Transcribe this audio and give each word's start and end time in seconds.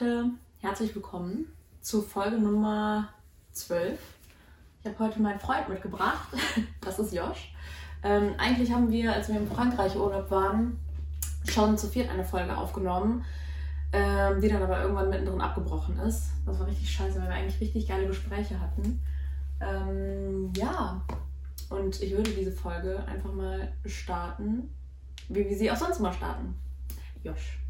Leute, 0.00 0.30
herzlich 0.60 0.94
willkommen 0.94 1.46
zu 1.82 2.00
Folge 2.00 2.38
Nummer 2.38 3.08
12. 3.52 3.98
Ich 4.80 4.86
habe 4.86 4.98
heute 4.98 5.20
meinen 5.20 5.38
Freund 5.38 5.68
mitgebracht, 5.68 6.28
das 6.80 6.98
ist 6.98 7.12
Josh. 7.12 7.52
Ähm, 8.02 8.34
eigentlich 8.38 8.72
haben 8.72 8.90
wir, 8.90 9.12
als 9.12 9.28
wir 9.28 9.36
in 9.36 9.48
Frankreich 9.48 9.96
Urlaub 9.96 10.30
waren, 10.30 10.78
schon 11.44 11.76
zu 11.76 11.88
viert 11.88 12.08
eine 12.08 12.24
Folge 12.24 12.56
aufgenommen, 12.56 13.24
ähm, 13.92 14.40
die 14.40 14.48
dann 14.48 14.62
aber 14.62 14.80
irgendwann 14.80 15.10
mittendrin 15.10 15.40
abgebrochen 15.40 15.98
ist. 15.98 16.30
Das 16.46 16.58
war 16.58 16.66
richtig 16.66 16.90
scheiße, 16.90 17.20
weil 17.20 17.28
wir 17.28 17.34
eigentlich 17.34 17.60
richtig 17.60 17.86
geile 17.86 18.06
Gespräche 18.06 18.58
hatten. 18.58 19.02
Ähm, 19.60 20.52
ja, 20.56 21.02
und 21.68 22.00
ich 22.00 22.16
würde 22.16 22.30
diese 22.30 22.52
Folge 22.52 23.04
einfach 23.06 23.32
mal 23.32 23.70
starten, 23.84 24.72
wie 25.28 25.46
wir 25.46 25.58
sie 25.58 25.70
auch 25.70 25.76
sonst 25.76 26.00
mal 26.00 26.12
starten. 26.12 26.54
Josh. 27.22 27.60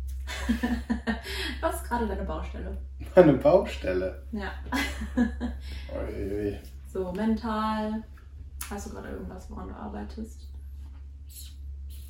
Was 1.60 1.76
ist 1.76 1.84
gerade 1.88 2.06
deine 2.06 2.24
Baustelle? 2.24 2.76
Meine 3.14 3.34
Baustelle? 3.34 4.22
Ja. 4.32 4.52
Ui, 5.94 6.58
So, 6.92 7.12
mental. 7.12 8.02
Hast 8.68 8.86
du 8.86 8.90
gerade 8.90 9.08
irgendwas, 9.10 9.50
woran 9.50 9.68
du 9.68 9.74
arbeitest? 9.74 10.48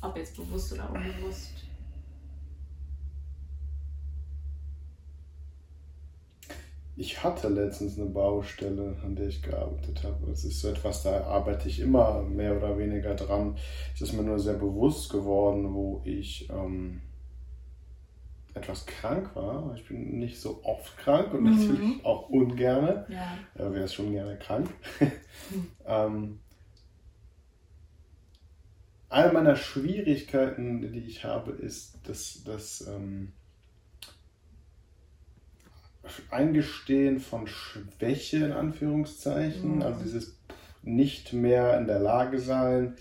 Ob 0.01 0.17
jetzt 0.17 0.35
bewusst 0.35 0.73
oder 0.73 0.89
unbewusst? 0.91 1.65
Ich 6.97 7.23
hatte 7.23 7.47
letztens 7.47 7.97
eine 7.97 8.09
Baustelle, 8.09 8.95
an 9.03 9.15
der 9.15 9.27
ich 9.27 9.41
gearbeitet 9.41 10.03
habe. 10.03 10.27
Das 10.27 10.43
ist 10.43 10.59
so 10.59 10.67
etwas, 10.69 11.03
da 11.03 11.23
arbeite 11.23 11.67
ich 11.67 11.79
immer 11.79 12.21
mehr 12.21 12.55
oder 12.57 12.77
weniger 12.77 13.15
dran. 13.15 13.57
Es 13.95 14.01
ist 14.01 14.13
mir 14.13 14.23
nur 14.23 14.37
sehr 14.37 14.55
bewusst 14.55 15.09
geworden, 15.11 15.73
wo 15.73 16.01
ich 16.05 16.47
ähm, 16.51 17.01
etwas 18.53 18.85
krank 18.85 19.35
war. 19.35 19.73
Ich 19.75 19.87
bin 19.87 20.19
nicht 20.19 20.39
so 20.39 20.61
oft 20.63 20.97
krank 20.97 21.33
und 21.33 21.43
Mhm. 21.43 21.51
natürlich 21.59 22.05
auch 22.05 22.29
ungerne. 22.29 23.05
Ja. 23.09 23.37
Er 23.55 23.73
wäre 23.73 23.87
schon 23.87 24.11
gerne 24.11 24.37
krank. 24.37 24.69
ähm, 25.85 26.39
eine 29.09 29.33
meiner 29.33 29.55
Schwierigkeiten, 29.55 30.81
die 30.93 30.99
ich 30.99 31.23
habe, 31.25 31.51
ist 31.51 31.99
das, 32.05 32.43
das 32.45 32.87
ähm, 32.87 33.33
Eingestehen 36.29 37.19
von 37.19 37.45
Schwäche 37.47 38.37
in 38.37 38.51
Anführungszeichen, 38.51 39.75
Mhm. 39.75 39.81
also 39.83 40.01
dieses 40.03 40.37
nicht 40.81 41.31
mehr 41.31 41.77
in 41.77 41.85
der 41.87 41.99
Lage 41.99 42.39
sein, 42.39 42.95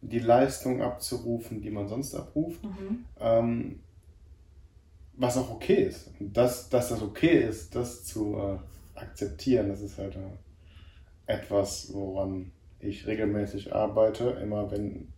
die 0.00 0.18
Leistung 0.18 0.82
abzurufen, 0.82 1.60
die 1.60 1.70
man 1.70 1.88
sonst 1.88 2.14
abruft. 2.14 2.64
Mhm. 2.64 3.04
Ähm, 3.20 3.80
was 5.22 5.36
auch 5.38 5.50
okay 5.50 5.84
ist. 5.84 6.10
Und 6.20 6.36
dass, 6.36 6.68
dass 6.68 6.88
das 6.90 7.00
okay 7.02 7.38
ist, 7.48 7.74
das 7.74 8.04
zu 8.04 8.36
äh, 8.36 8.98
akzeptieren, 8.98 9.68
das 9.68 9.80
ist 9.80 9.96
halt 9.98 10.16
äh, 10.16 11.32
etwas, 11.32 11.90
woran 11.94 12.50
ich 12.80 13.06
regelmäßig 13.06 13.74
arbeite. 13.74 14.30
Immer 14.42 14.70
wenn 14.70 15.08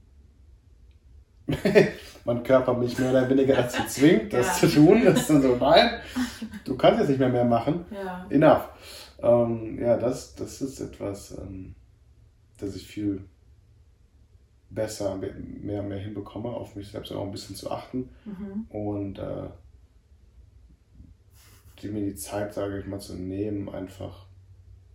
mein 2.24 2.42
Körper 2.42 2.74
mich 2.74 2.98
mehr 2.98 3.10
oder 3.10 3.28
weniger 3.28 3.54
dazu 3.56 3.82
zwingt, 3.88 4.32
das 4.32 4.60
Ja. 4.62 4.68
zu 4.68 4.74
tun, 4.76 5.04
das 5.04 5.20
ist 5.20 5.30
dann 5.30 5.42
so, 5.42 5.56
nein, 5.56 6.00
du 6.64 6.76
kannst 6.76 7.00
jetzt 7.00 7.08
nicht 7.10 7.18
mehr 7.20 7.28
mehr 7.28 7.44
machen. 7.44 7.84
Ja. 7.90 8.26
Enough. 8.30 8.68
Ähm, 9.22 9.78
ja, 9.80 9.96
das, 9.96 10.34
das 10.34 10.60
ist 10.62 10.80
etwas, 10.80 11.36
ähm, 11.38 11.74
das 12.58 12.76
ich 12.76 12.86
viel 12.86 13.24
besser, 14.70 15.16
mehr, 15.16 15.82
mehr 15.82 15.98
hinbekomme, 15.98 16.48
auf 16.48 16.76
mich 16.76 16.88
selbst 16.88 17.12
auch 17.12 17.22
ein 17.24 17.30
bisschen 17.32 17.56
zu 17.56 17.70
achten 17.70 18.08
Mhm. 18.24 18.66
und 18.70 19.18
äh, 19.18 19.48
die 21.84 21.90
mir 21.90 22.00
die 22.04 22.14
Zeit, 22.14 22.54
sage 22.54 22.80
ich 22.80 22.86
mal, 22.86 22.98
zu 23.00 23.14
nehmen, 23.14 23.68
einfach 23.68 24.26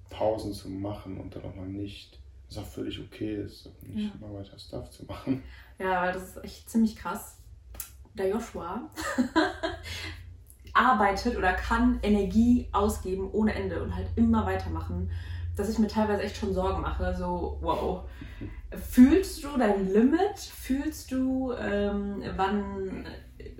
Pausen 0.10 0.54
zu 0.54 0.70
machen 0.70 1.18
und 1.20 1.36
dann 1.36 1.44
auch 1.46 1.56
mal 1.56 1.68
nicht, 1.68 2.20
was 2.48 2.58
auch 2.58 2.66
völlig 2.66 3.00
okay 3.00 3.36
ist, 3.36 3.70
nicht 3.84 4.08
Ja. 4.08 4.12
immer 4.28 4.34
weiter 4.40 4.58
Stuff 4.58 4.90
zu 4.90 5.06
machen. 5.06 5.44
Ja, 5.78 6.02
weil 6.02 6.14
das 6.14 6.24
ist 6.36 6.44
echt 6.44 6.70
ziemlich 6.70 6.96
krass. 6.96 7.38
Der 8.16 8.30
Joshua 8.30 8.90
arbeitet 10.74 11.38
oder 11.38 11.54
kann 11.54 12.00
Energie 12.02 12.68
ausgeben 12.72 13.30
ohne 13.32 13.54
Ende 13.54 13.82
und 13.84 13.96
halt 13.96 14.08
immer 14.16 14.46
weitermachen, 14.46 15.12
dass 15.56 15.70
ich 15.70 15.80
mir 15.80 15.88
teilweise 15.88 16.24
echt 16.24 16.38
schon 16.38 16.54
Sorgen 16.54 16.82
mache. 16.82 17.16
So, 17.16 17.58
wow. 17.62 18.10
Fühlst 18.72 19.44
du 19.44 19.58
dein 19.58 19.92
Limit? 19.92 20.40
Fühlst 20.40 21.12
du, 21.12 21.54
ähm, 21.54 22.24
wann, 22.36 23.06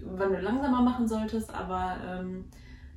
wann 0.04 0.34
du 0.34 0.40
langsamer 0.40 0.82
machen 0.82 1.08
solltest? 1.08 1.54
Aber 1.54 1.98
ähm, 2.08 2.46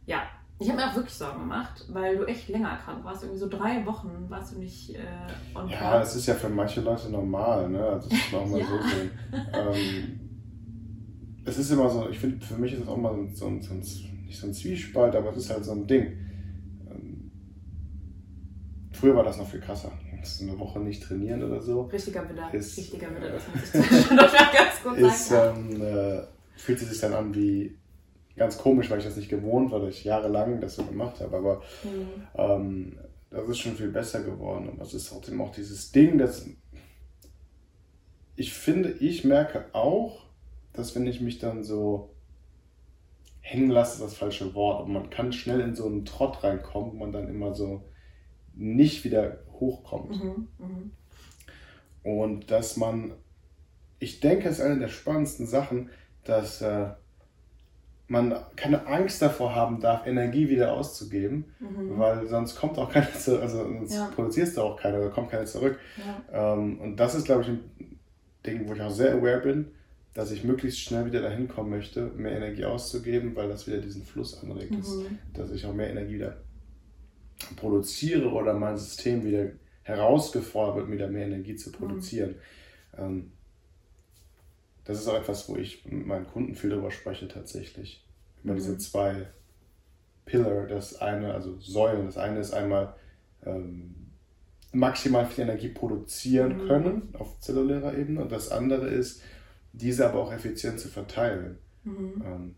ja, 0.06 0.22
ich 0.58 0.68
habe 0.68 0.78
mir 0.80 0.88
auch 0.90 0.94
wirklich 0.94 1.14
Sorgen 1.14 1.40
gemacht, 1.40 1.84
weil 1.92 2.16
du 2.18 2.24
echt 2.24 2.48
länger 2.48 2.76
krank 2.84 3.04
warst. 3.04 3.24
Irgendwie 3.24 3.40
so 3.40 3.48
drei 3.48 3.84
Wochen 3.84 4.10
warst 4.28 4.54
du 4.54 4.58
nicht 4.60 4.94
äh, 4.94 4.98
on 5.54 5.68
Ja, 5.68 5.78
track. 5.78 6.00
das 6.02 6.16
ist 6.16 6.26
ja 6.26 6.34
für 6.34 6.48
manche 6.48 6.80
Leute 6.82 7.10
normal, 7.10 7.68
ne? 7.68 7.84
Also 7.84 8.08
das 8.08 8.18
muss 8.18 8.32
man 8.32 8.40
auch 8.42 8.46
mal 8.48 8.60
Ja. 8.60 8.66
so 8.66 8.88
sehen. 8.88 9.10
Ähm, 10.12 10.18
es 11.44 11.58
ist 11.58 11.70
immer 11.72 11.88
so, 11.90 12.08
ich 12.10 12.18
finde, 12.20 12.44
für 12.44 12.54
mich 12.54 12.72
ist 12.74 12.82
es 12.82 12.88
auch 12.88 12.96
mal 12.96 13.12
so 13.34 13.46
ein, 13.48 13.60
so 13.60 13.74
ein, 13.74 13.78
nicht 13.80 14.38
so 14.38 14.46
ein 14.46 14.54
Zwiespalt, 14.54 15.16
aber 15.16 15.30
es 15.30 15.38
ist 15.38 15.50
halt 15.50 15.64
so 15.64 15.72
ein 15.72 15.84
Ding. 15.88 16.16
Ähm, 16.88 17.32
früher 18.92 19.16
war 19.16 19.24
das 19.24 19.38
noch 19.38 19.48
viel 19.48 19.60
krasser. 19.60 19.90
Eine 20.40 20.56
Woche 20.60 20.78
nicht 20.78 21.02
trainieren 21.02 21.42
oder 21.42 21.60
so. 21.60 21.82
Richtiger. 21.82 22.22
Ist, 22.52 22.78
Richtiger 22.78 23.08
äh, 23.10 23.16
Widder, 23.16 23.30
das 23.32 23.42
muss 23.48 23.64
ich 23.64 23.70
zwischen 23.90 24.16
noch 24.16 24.32
ganz 24.32 24.80
kurz 24.80 24.98
ist, 25.00 25.28
sagen. 25.28 25.70
ähm, 25.72 25.82
äh, 25.82 26.22
fühlt 26.54 26.78
sich 26.78 27.00
dann 27.00 27.14
an 27.14 27.34
wie 27.34 27.76
ganz 28.36 28.58
komisch, 28.58 28.90
weil 28.90 28.98
ich 28.98 29.04
das 29.04 29.16
nicht 29.16 29.28
gewohnt 29.28 29.70
war, 29.70 29.80
dass 29.80 29.94
ich 29.94 30.04
jahrelang 30.04 30.60
das 30.60 30.76
so 30.76 30.84
gemacht 30.84 31.20
habe. 31.20 31.36
Aber 31.36 31.62
Mhm. 31.84 32.26
ähm, 32.34 32.98
das 33.30 33.48
ist 33.48 33.58
schon 33.60 33.76
viel 33.76 33.88
besser 33.90 34.22
geworden. 34.22 34.68
Aber 34.70 34.82
es 34.82 34.94
ist 34.94 35.08
trotzdem 35.08 35.40
auch 35.40 35.52
dieses 35.52 35.92
Ding, 35.92 36.18
dass 36.18 36.46
ich 38.36 38.52
finde, 38.52 38.90
ich 38.90 39.24
merke 39.24 39.66
auch, 39.72 40.26
dass 40.72 40.94
wenn 40.94 41.06
ich 41.06 41.20
mich 41.20 41.38
dann 41.38 41.64
so 41.64 42.10
hängen 43.40 43.70
lasse, 43.70 43.94
ist 43.94 44.02
das 44.02 44.14
falsche 44.14 44.54
Wort. 44.54 44.84
Und 44.84 44.92
man 44.92 45.10
kann 45.10 45.32
schnell 45.32 45.60
in 45.60 45.74
so 45.74 45.86
einen 45.86 46.04
Trott 46.04 46.42
reinkommen, 46.42 46.92
wo 46.92 46.96
man 46.96 47.12
dann 47.12 47.28
immer 47.28 47.54
so 47.54 47.84
nicht 48.54 49.04
wieder 49.04 49.38
hochkommt. 49.60 50.22
Mhm. 50.22 50.48
Mhm. 50.58 50.90
Und 52.02 52.50
dass 52.50 52.76
man, 52.76 53.12
ich 53.98 54.20
denke, 54.20 54.48
es 54.48 54.58
ist 54.58 54.64
eine 54.64 54.78
der 54.78 54.88
spannendsten 54.88 55.46
Sachen, 55.46 55.90
dass 56.24 56.60
äh, 56.62 56.90
man 58.12 58.34
keine 58.56 58.86
Angst 58.86 59.22
davor 59.22 59.54
haben 59.54 59.80
darf, 59.80 60.06
Energie 60.06 60.48
wieder 60.48 60.72
auszugeben, 60.74 61.46
Mhm. 61.60 61.98
weil 61.98 62.26
sonst 62.28 62.56
kommt 62.56 62.78
auch 62.78 62.90
keine 62.92 63.10
zurück, 63.12 63.42
also 63.42 63.58
sonst 63.64 63.94
Ja. 63.94 64.10
produzierst 64.14 64.56
du 64.56 64.60
auch 64.62 64.76
keine, 64.78 64.98
oder 64.98 65.10
kommt 65.10 65.30
keine 65.30 65.46
zurück. 65.46 65.78
Ja. 66.30 66.54
Ähm, 66.54 66.78
und 66.80 66.96
das 66.96 67.14
ist, 67.14 67.24
glaube 67.24 67.42
ich, 67.42 67.48
ein 67.48 67.60
Ding, 68.46 68.68
wo 68.68 68.74
ich 68.74 68.80
auch 68.82 68.90
sehr 68.90 69.14
aware 69.14 69.40
bin, 69.40 69.72
dass 70.14 70.30
ich 70.30 70.44
möglichst 70.44 70.78
schnell 70.80 71.06
wieder 71.06 71.22
dahin 71.22 71.48
kommen 71.48 71.70
möchte, 71.70 72.02
mehr 72.14 72.32
Energie 72.36 72.66
auszugeben, 72.66 73.34
weil 73.34 73.48
das 73.48 73.66
wieder 73.66 73.78
diesen 73.78 74.02
Fluss 74.04 74.42
anregt, 74.42 74.74
dass, 74.78 74.94
Mhm. 74.96 75.18
dass 75.32 75.50
ich 75.50 75.64
auch 75.64 75.72
mehr 75.72 75.88
Energie 75.90 76.14
wieder 76.16 76.36
produziere 77.56 78.30
oder 78.30 78.52
mein 78.54 78.76
System 78.76 79.24
wieder 79.24 79.46
herausgefordert 79.84 80.76
wird, 80.76 80.90
wieder 80.90 81.08
mehr 81.08 81.26
Energie 81.26 81.56
zu 81.56 81.72
produzieren. 81.72 82.34
Ähm, 82.96 83.32
das 84.84 84.98
ist 85.00 85.08
auch 85.08 85.16
etwas, 85.16 85.48
wo 85.48 85.56
ich 85.56 85.84
mit 85.86 86.06
meinen 86.06 86.26
Kunden 86.26 86.54
viel 86.54 86.70
darüber 86.70 86.90
spreche 86.90 87.28
tatsächlich. 87.28 88.04
Über 88.42 88.54
Mhm. 88.54 88.56
diese 88.56 88.78
zwei 88.78 89.26
Pillar, 90.24 90.66
das 90.66 91.00
eine, 91.00 91.34
also 91.34 91.58
Säulen. 91.60 92.06
Das 92.06 92.16
eine 92.16 92.40
ist 92.40 92.52
einmal 92.52 92.94
ähm, 93.44 93.94
maximal 94.72 95.26
viel 95.26 95.44
Energie 95.44 95.68
produzieren 95.68 96.64
Mhm. 96.64 96.66
können 96.68 97.14
auf 97.18 97.38
zellulärer 97.40 97.94
Ebene 97.94 98.22
und 98.22 98.32
das 98.32 98.50
andere 98.50 98.88
ist, 98.88 99.22
diese 99.72 100.08
aber 100.08 100.20
auch 100.20 100.32
effizient 100.32 100.80
zu 100.80 100.88
verteilen. 100.88 101.58
Mhm. 101.84 102.22
Ähm, 102.24 102.54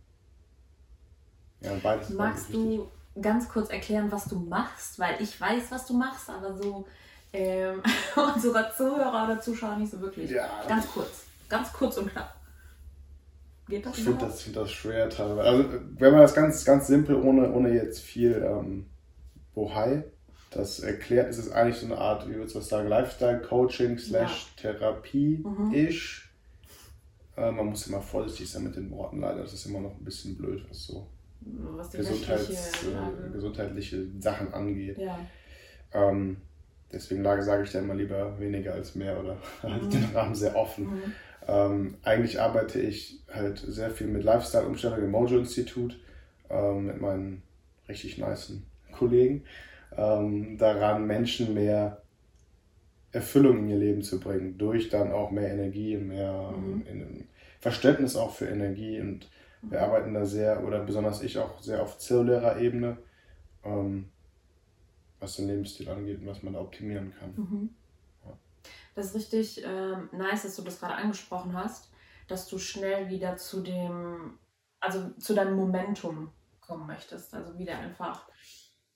ja, 1.60 1.72
beides 1.82 2.10
Magst 2.10 2.52
du 2.52 2.88
ganz 3.20 3.48
kurz 3.48 3.70
erklären, 3.70 4.10
was 4.12 4.26
du 4.26 4.38
machst? 4.38 4.98
Weil 4.98 5.20
ich 5.20 5.40
weiß, 5.40 5.70
was 5.70 5.86
du 5.86 5.94
machst, 5.94 6.28
aber 6.28 6.56
so 6.56 6.86
ähm, 7.32 7.82
unsere 8.34 8.70
Zuhörer 8.76 9.24
oder 9.24 9.40
Zuschauer 9.40 9.76
nicht 9.76 9.90
so 9.92 10.00
wirklich. 10.00 10.30
Ja. 10.30 10.48
Ganz 10.68 10.86
kurz. 10.88 11.23
Ganz 11.48 11.72
kurz 11.72 11.96
und 11.98 12.10
knapp. 12.10 12.34
Geht 13.68 13.86
das 13.86 13.96
Ich 13.96 14.04
finde 14.04 14.26
das, 14.26 14.42
find 14.42 14.56
das 14.56 14.70
schwer 14.70 15.08
teilweise. 15.08 15.48
Also, 15.48 15.68
wenn 15.98 16.12
man 16.12 16.20
das 16.20 16.34
ganz, 16.34 16.64
ganz 16.64 16.86
simpel, 16.86 17.16
ohne, 17.16 17.50
ohne 17.50 17.72
jetzt 17.72 18.00
viel 18.00 18.44
ähm, 18.46 18.86
Bohai, 19.54 20.04
das 20.50 20.80
erklärt, 20.80 21.30
ist 21.30 21.38
es 21.38 21.50
eigentlich 21.50 21.78
so 21.78 21.86
eine 21.86 21.98
Art, 21.98 22.28
wie 22.28 22.34
würdest 22.34 22.54
du 22.54 22.58
das 22.58 22.68
sagen, 22.68 22.88
Lifestyle-Coaching 22.88 23.98
slash 23.98 24.54
Therapie-ish. 24.56 26.30
Äh, 27.36 27.50
man 27.50 27.66
muss 27.66 27.86
immer 27.86 28.00
vorsichtig 28.00 28.50
sein 28.50 28.64
mit 28.64 28.76
den 28.76 28.90
Worten, 28.90 29.20
leider. 29.20 29.42
Das 29.42 29.52
ist 29.52 29.66
immer 29.66 29.80
noch 29.80 29.98
ein 29.98 30.04
bisschen 30.04 30.36
blöd, 30.36 30.64
was 30.68 30.84
so 30.84 31.08
Was 31.40 31.90
Gesundheits, 31.90 32.84
äh, 32.84 33.32
gesundheitliche 33.32 34.06
Sachen 34.20 34.52
angeht. 34.52 34.98
Ja. 34.98 35.18
Ähm, 35.92 36.36
deswegen 36.92 37.24
sage 37.24 37.64
ich 37.64 37.72
da 37.72 37.80
immer 37.80 37.94
lieber 37.94 38.38
weniger 38.38 38.74
als 38.74 38.94
mehr 38.94 39.18
oder 39.18 39.36
halte 39.62 39.88
den 39.88 40.04
Rahmen 40.14 40.34
sehr 40.34 40.54
offen. 40.54 40.86
Mhm. 40.86 41.12
Ähm, 41.46 41.96
eigentlich 42.02 42.40
arbeite 42.40 42.80
ich 42.80 43.20
halt 43.32 43.58
sehr 43.58 43.90
viel 43.90 44.06
mit 44.06 44.24
Lifestyle-Umstellung 44.24 44.98
im 45.00 45.10
Mojo-Institut. 45.10 45.98
ähm, 46.50 46.86
mit 46.86 47.00
meinen 47.00 47.42
richtig 47.88 48.18
nicen 48.18 48.66
Kollegen 48.92 49.44
ähm, 49.96 50.56
daran, 50.58 51.06
Menschen 51.06 51.54
mehr 51.54 52.02
Erfüllung 53.12 53.58
in 53.58 53.68
ihr 53.68 53.76
Leben 53.76 54.02
zu 54.02 54.18
bringen, 54.18 54.58
durch 54.58 54.88
dann 54.88 55.12
auch 55.12 55.30
mehr 55.30 55.50
Energie 55.50 55.96
und 55.96 56.08
mehr 56.08 56.52
mhm. 56.52 56.86
in, 56.86 57.28
Verständnis 57.60 58.14
auch 58.14 58.34
für 58.34 58.46
Energie. 58.46 59.00
Und 59.00 59.30
wir 59.62 59.80
arbeiten 59.80 60.12
da 60.12 60.26
sehr, 60.26 60.62
oder 60.64 60.80
besonders 60.80 61.22
ich 61.22 61.38
auch 61.38 61.62
sehr 61.62 61.82
auf 61.82 61.98
zellulärer 61.98 62.60
Ebene, 62.60 62.98
ähm, 63.64 64.10
was 65.18 65.36
den 65.36 65.48
Lebensstil 65.48 65.88
angeht 65.88 66.20
und 66.20 66.26
was 66.26 66.42
man 66.42 66.52
da 66.52 66.60
optimieren 66.60 67.14
kann. 67.18 67.30
Mhm. 67.36 67.68
Das 68.94 69.06
ist 69.06 69.14
richtig 69.14 69.64
ähm, 69.64 70.08
nice, 70.12 70.42
dass 70.42 70.56
du 70.56 70.62
das 70.62 70.80
gerade 70.80 70.94
angesprochen 70.94 71.56
hast, 71.56 71.90
dass 72.28 72.48
du 72.48 72.58
schnell 72.58 73.08
wieder 73.08 73.36
zu 73.36 73.60
dem, 73.60 74.38
also 74.80 75.10
zu 75.18 75.34
deinem 75.34 75.56
Momentum 75.56 76.32
kommen 76.60 76.86
möchtest. 76.86 77.34
Also 77.34 77.58
wieder 77.58 77.78
einfach 77.78 78.28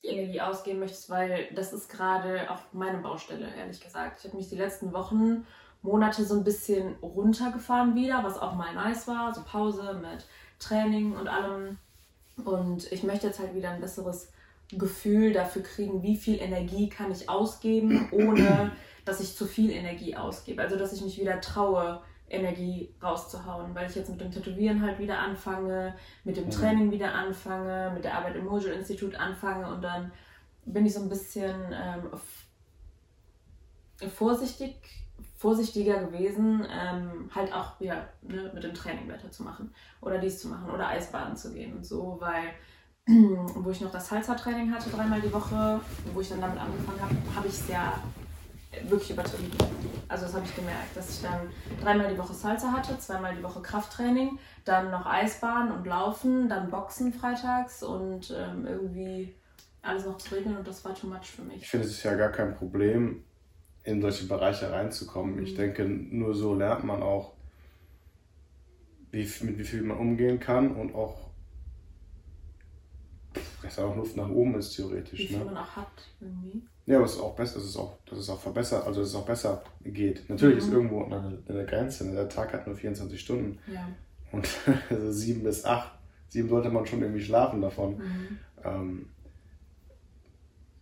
die 0.03 0.09
Energie 0.09 0.41
ausgeben 0.41 0.79
möchtest, 0.79 1.11
weil 1.11 1.53
das 1.55 1.73
ist 1.73 1.89
gerade 1.89 2.51
auch 2.51 2.61
meine 2.73 2.99
Baustelle, 2.99 3.53
ehrlich 3.55 3.81
gesagt. 3.81 4.21
Ich 4.21 4.25
habe 4.27 4.37
mich 4.37 4.49
die 4.49 4.57
letzten 4.57 4.93
Wochen, 4.93 5.45
Monate 5.83 6.25
so 6.25 6.35
ein 6.35 6.45
bisschen 6.45 6.97
runtergefahren 6.97 7.95
wieder, 7.95 8.25
was 8.25 8.39
auch 8.39 8.55
mal 8.55 8.75
nice 8.75 9.07
war, 9.07 9.33
so 9.33 9.43
Pause 9.43 9.95
mit 9.95 10.27
Training 10.59 11.17
und 11.17 11.29
allem. 11.29 11.79
Und 12.45 12.91
ich 12.93 13.03
möchte 13.03 13.29
jetzt 13.29 13.39
halt 13.39 13.55
wieder 13.55 13.71
ein 13.71 13.81
besseres 13.81 14.33
Gefühl 14.73 15.33
dafür 15.33 15.63
kriegen, 15.63 16.03
wie 16.03 16.17
viel 16.17 16.41
Energie 16.41 16.89
kann 16.89 17.11
ich 17.11 17.29
ausgeben, 17.29 18.09
ohne 18.13 18.73
dass 19.05 19.21
ich 19.21 19.35
zu 19.37 19.47
viel 19.47 19.71
Energie 19.71 20.17
ausgebe. 20.17 20.61
Also 20.61 20.77
dass 20.77 20.93
ich 20.93 21.03
mich 21.03 21.19
wieder 21.19 21.41
traue, 21.41 22.03
Energie 22.31 22.95
rauszuhauen, 23.03 23.75
weil 23.75 23.89
ich 23.89 23.97
jetzt 23.97 24.11
mit 24.11 24.21
dem 24.21 24.31
Tätowieren 24.31 24.83
halt 24.83 24.99
wieder 24.99 25.19
anfange, 25.19 25.95
mit 26.25 26.37
dem 26.37 26.47
mhm. 26.47 26.51
Training 26.51 26.91
wieder 26.91 27.15
anfange, 27.15 27.91
mit 27.95 28.05
der 28.05 28.15
Arbeit 28.17 28.37
im 28.37 28.45
Mojo 28.45 28.71
Institut 28.71 29.15
anfange 29.15 29.73
und 29.73 29.83
dann 29.83 30.13
bin 30.67 30.85
ich 30.85 30.93
so 30.93 31.01
ein 31.01 31.09
bisschen 31.09 31.55
ähm, 31.73 32.11
vorsichtig, 34.11 34.77
vorsichtiger 35.37 36.05
gewesen, 36.05 36.67
ähm, 36.71 37.31
halt 37.35 37.53
auch 37.53 37.81
wieder 37.81 38.09
ne, 38.23 38.51
mit 38.55 38.63
dem 38.63 38.75
Training 38.75 39.09
weiterzumachen 39.09 39.73
oder 40.01 40.19
dies 40.19 40.41
zu 40.41 40.49
machen 40.49 40.71
oder 40.71 40.89
Eisbaden 40.89 41.37
zu 41.37 41.53
gehen 41.53 41.77
und 41.77 41.87
so, 41.87 42.19
weil 42.21 42.53
wo 43.55 43.71
ich 43.71 43.81
noch 43.81 43.91
das 43.91 44.09
Salsa-Training 44.09 44.73
hatte, 44.73 44.91
dreimal 44.91 45.21
die 45.21 45.33
Woche, 45.33 45.81
wo 46.13 46.21
ich 46.21 46.29
dann 46.29 46.43
damit 46.43 46.59
angefangen 46.59 47.01
habe, 47.01 47.15
habe 47.35 47.49
ich 47.49 47.55
es 47.55 47.69
ja 47.69 47.95
wirklich 48.87 49.13
übertrieben. 49.13 49.51
Also 50.09 50.27
das 50.27 50.35
habe 50.35 50.45
ich 50.45 50.55
gemerkt, 50.55 50.95
dass 50.95 51.09
ich 51.09 51.23
dann 51.23 51.49
dreimal 51.81 52.13
die 52.13 52.19
Woche 52.19 52.35
Salsa 52.35 52.71
hatte, 52.71 52.99
zweimal 52.99 53.35
die 53.35 53.43
Woche 53.43 53.63
Krafttraining, 53.63 54.39
dann 54.67 54.91
noch 54.91 55.07
Eisbahn 55.07 55.73
und 55.73 55.87
Laufen, 55.87 56.51
dann 56.51 56.71
Boxen 56.71 57.15
freitags 57.15 57.83
und 57.83 58.35
ähm, 58.37 58.67
irgendwie 58.67 59.35
alles 59.81 60.05
noch 60.05 60.19
zu 60.19 60.35
regeln 60.35 60.59
und 60.59 60.69
das 60.69 60.85
war 60.85 60.95
too 60.95 61.07
much 61.07 61.31
für 61.35 61.43
mich. 61.43 61.63
Ich 61.63 61.69
finde, 61.69 61.87
es 61.87 61.93
ist 61.93 62.03
ja 62.03 62.15
gar 62.15 62.31
kein 62.31 62.55
Problem, 62.55 63.25
in 63.85 64.03
solche 64.03 64.27
Bereiche 64.27 64.71
reinzukommen. 64.71 65.37
Mhm. 65.37 65.45
Ich 65.45 65.55
denke, 65.55 65.85
nur 65.87 66.35
so 66.35 66.55
lernt 66.55 66.85
man 66.85 67.03
auch, 67.03 67.33
wie, 69.11 69.27
mit 69.45 69.59
wie 69.59 69.65
viel 69.65 69.83
man 69.83 69.97
umgehen 69.97 70.39
kann 70.39 70.77
und 70.77 70.95
auch 70.95 71.28
dass 73.77 73.85
auch 73.85 73.97
Luft 73.97 74.17
nach 74.17 74.29
oben 74.29 74.55
ist, 74.57 74.75
theoretisch. 74.77 75.19
Wie 75.19 75.27
viel 75.27 75.39
ne? 75.39 75.45
man 75.45 75.57
auch 75.57 75.77
hat, 75.77 75.89
irgendwie. 76.21 76.63
Ja, 76.87 76.97
aber 76.97 77.05
es 77.05 77.15
ist 77.15 77.21
auch 77.21 77.37
besser, 77.37 77.57
dass 77.57 77.65
es 77.65 77.77
auch, 77.77 77.99
dass 78.07 78.19
es 78.19 78.31
auch 78.31 78.41
verbessert, 78.41 78.87
also 78.87 79.01
dass 79.01 79.11
es 79.11 79.15
auch 79.15 79.27
besser 79.27 79.63
geht. 79.85 80.29
Natürlich 80.29 80.57
mhm. 80.57 80.63
ist 80.63 80.73
irgendwo 80.73 81.05
eine, 81.05 81.39
eine 81.49 81.67
Grenze. 81.67 82.07
Ne? 82.07 82.15
Der 82.15 82.29
Tag 82.29 82.53
hat 82.53 82.67
nur 82.67 82.77
24 82.77 83.21
Stunden. 83.21 83.59
Ja. 83.73 83.89
Und 84.33 84.49
also 84.91 85.13
sieben 85.13 85.43
bis 85.43 85.65
acht, 85.65 85.93
sieben 86.29 86.49
sollte 86.49 86.71
man 86.71 86.87
schon 86.87 87.03
irgendwie 87.03 87.23
schlafen 87.23 87.61
davon. 87.61 87.99
Mhm. 87.99 88.39
Ähm, 88.65 89.07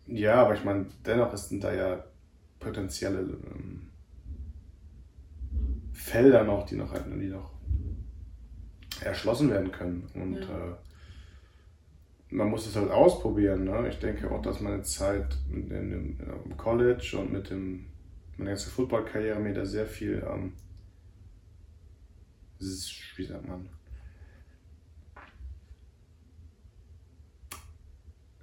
ja, 0.06 0.34
aber 0.34 0.54
ich 0.54 0.64
meine, 0.64 0.86
dennoch 1.04 1.36
sind 1.36 1.64
da 1.64 1.74
ja 1.74 2.04
potenzielle 2.60 3.20
ähm, 3.20 3.90
Felder 5.92 6.44
noch, 6.44 6.66
die 6.66 6.76
noch, 6.76 6.94
die 6.94 7.28
noch 7.28 7.50
erschlossen 9.02 9.50
werden 9.50 9.72
können. 9.72 10.08
Und 10.14 10.36
ja. 10.36 10.42
äh, 10.42 10.72
man 12.30 12.50
muss 12.50 12.66
es 12.66 12.76
halt 12.76 12.90
ausprobieren. 12.90 13.64
Ne? 13.64 13.88
Ich 13.88 13.98
denke 13.98 14.30
auch, 14.30 14.42
dass 14.42 14.60
meine 14.60 14.82
Zeit 14.82 15.36
in 15.50 15.68
dem, 15.68 16.18
im 16.44 16.56
College 16.56 17.16
und 17.18 17.32
mit 17.32 17.50
dem, 17.50 17.86
meine 18.36 18.50
ganze 18.50 18.70
Footballkarriere 18.70 19.40
mir 19.40 19.54
da 19.54 19.64
sehr 19.64 19.86
viel, 19.86 20.24
ähm, 20.28 20.52
wie 22.58 23.24
sagt 23.24 23.46
man, 23.46 23.68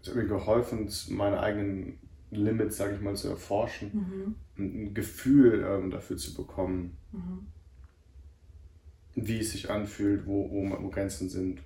es 0.02 0.10
hat 0.10 0.16
mir 0.16 0.28
geholfen, 0.28 0.90
meine 1.10 1.40
eigenen 1.40 1.98
Limits, 2.32 2.78
sage 2.78 2.96
ich 2.96 3.02
mal, 3.02 3.16
zu 3.16 3.30
erforschen 3.30 3.92
mhm. 3.94 4.36
und 4.58 4.76
ein 4.76 4.94
Gefühl 4.94 5.66
ähm, 5.68 5.92
dafür 5.92 6.18
zu 6.18 6.34
bekommen, 6.34 6.98
mhm. 7.12 7.48
wie 9.16 9.40
es 9.40 9.52
sich 9.52 9.70
anfühlt, 9.70 10.26
wo, 10.26 10.50
wo, 10.50 10.84
wo 10.84 10.90
Grenzen 10.90 11.30
sind, 11.30 11.62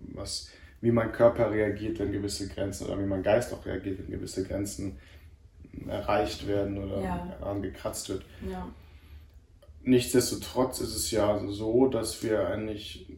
was 0.00 0.50
wie 0.86 0.92
mein 0.92 1.10
Körper 1.10 1.50
reagiert, 1.50 1.98
wenn 1.98 2.12
gewisse 2.12 2.46
Grenzen 2.46 2.86
oder 2.86 3.00
wie 3.00 3.06
mein 3.06 3.24
Geist 3.24 3.52
auch 3.52 3.66
reagiert, 3.66 3.98
wenn 3.98 4.08
gewisse 4.08 4.44
Grenzen 4.44 4.98
erreicht 5.88 6.46
werden 6.46 6.78
oder 6.78 7.02
ja. 7.02 7.36
angekratzt 7.40 8.08
wird. 8.08 8.24
Ja. 8.48 8.68
Nichtsdestotrotz 9.82 10.80
ist 10.80 10.94
es 10.94 11.10
ja 11.10 11.44
so, 11.48 11.88
dass 11.88 12.22
wir 12.22 12.46
eigentlich 12.46 13.12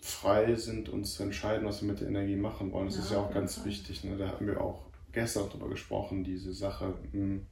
frei 0.00 0.56
sind, 0.56 0.88
uns 0.88 1.14
zu 1.14 1.22
entscheiden, 1.22 1.68
was 1.68 1.82
wir 1.82 1.88
mit 1.88 2.00
der 2.00 2.08
Energie 2.08 2.34
machen 2.34 2.72
wollen. 2.72 2.86
Das 2.86 2.96
ja, 2.96 3.02
ist 3.02 3.12
ja 3.12 3.18
auch 3.18 3.32
ganz 3.32 3.56
Fall. 3.56 3.66
wichtig. 3.66 4.02
Ne? 4.02 4.16
Da 4.16 4.26
hatten 4.26 4.48
wir 4.48 4.60
auch 4.60 4.82
gestern 5.12 5.48
darüber 5.48 5.68
gesprochen, 5.68 6.24
diese 6.24 6.52
Sache. 6.52 6.94
Hm, 7.12 7.46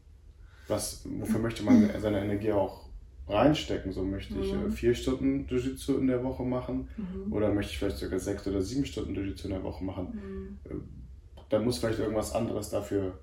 was, 0.67 1.03
wofür 1.05 1.39
möchte 1.39 1.63
man 1.63 1.89
seine 2.01 2.21
Energie 2.21 2.51
auch 2.51 2.86
reinstecken. 3.29 3.93
So 3.93 4.03
möchte 4.03 4.39
ich 4.39 4.53
äh, 4.53 4.57
mhm. 4.57 4.73
vier 4.73 4.95
Stunden 4.95 5.47
Jiu-Jitsu 5.49 5.99
in 5.99 6.07
der 6.07 6.23
Woche 6.23 6.43
machen 6.43 6.89
mhm. 6.97 7.33
oder 7.33 7.53
möchte 7.53 7.73
ich 7.73 7.79
vielleicht 7.79 7.99
sogar 7.99 8.19
sechs 8.19 8.47
oder 8.47 8.63
sieben 8.63 8.85
Stunden 8.85 9.15
Jiu-Jitsu 9.15 9.49
in 9.49 9.55
der 9.55 9.63
Woche 9.63 9.85
machen. 9.85 10.59
Mhm. 10.65 10.71
Äh, 10.71 10.75
dann 11.49 11.65
muss 11.65 11.79
vielleicht 11.79 11.99
irgendwas 11.99 12.35
anderes 12.35 12.71
dafür 12.71 13.19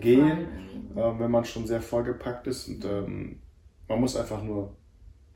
gehen, 0.00 0.48
äh, 0.96 1.18
wenn 1.18 1.30
man 1.30 1.44
schon 1.44 1.66
sehr 1.66 1.80
vollgepackt 1.80 2.46
ist 2.46 2.68
und 2.68 2.84
ähm, 2.84 3.40
man 3.88 4.00
muss 4.00 4.16
einfach 4.16 4.42
nur, 4.42 4.74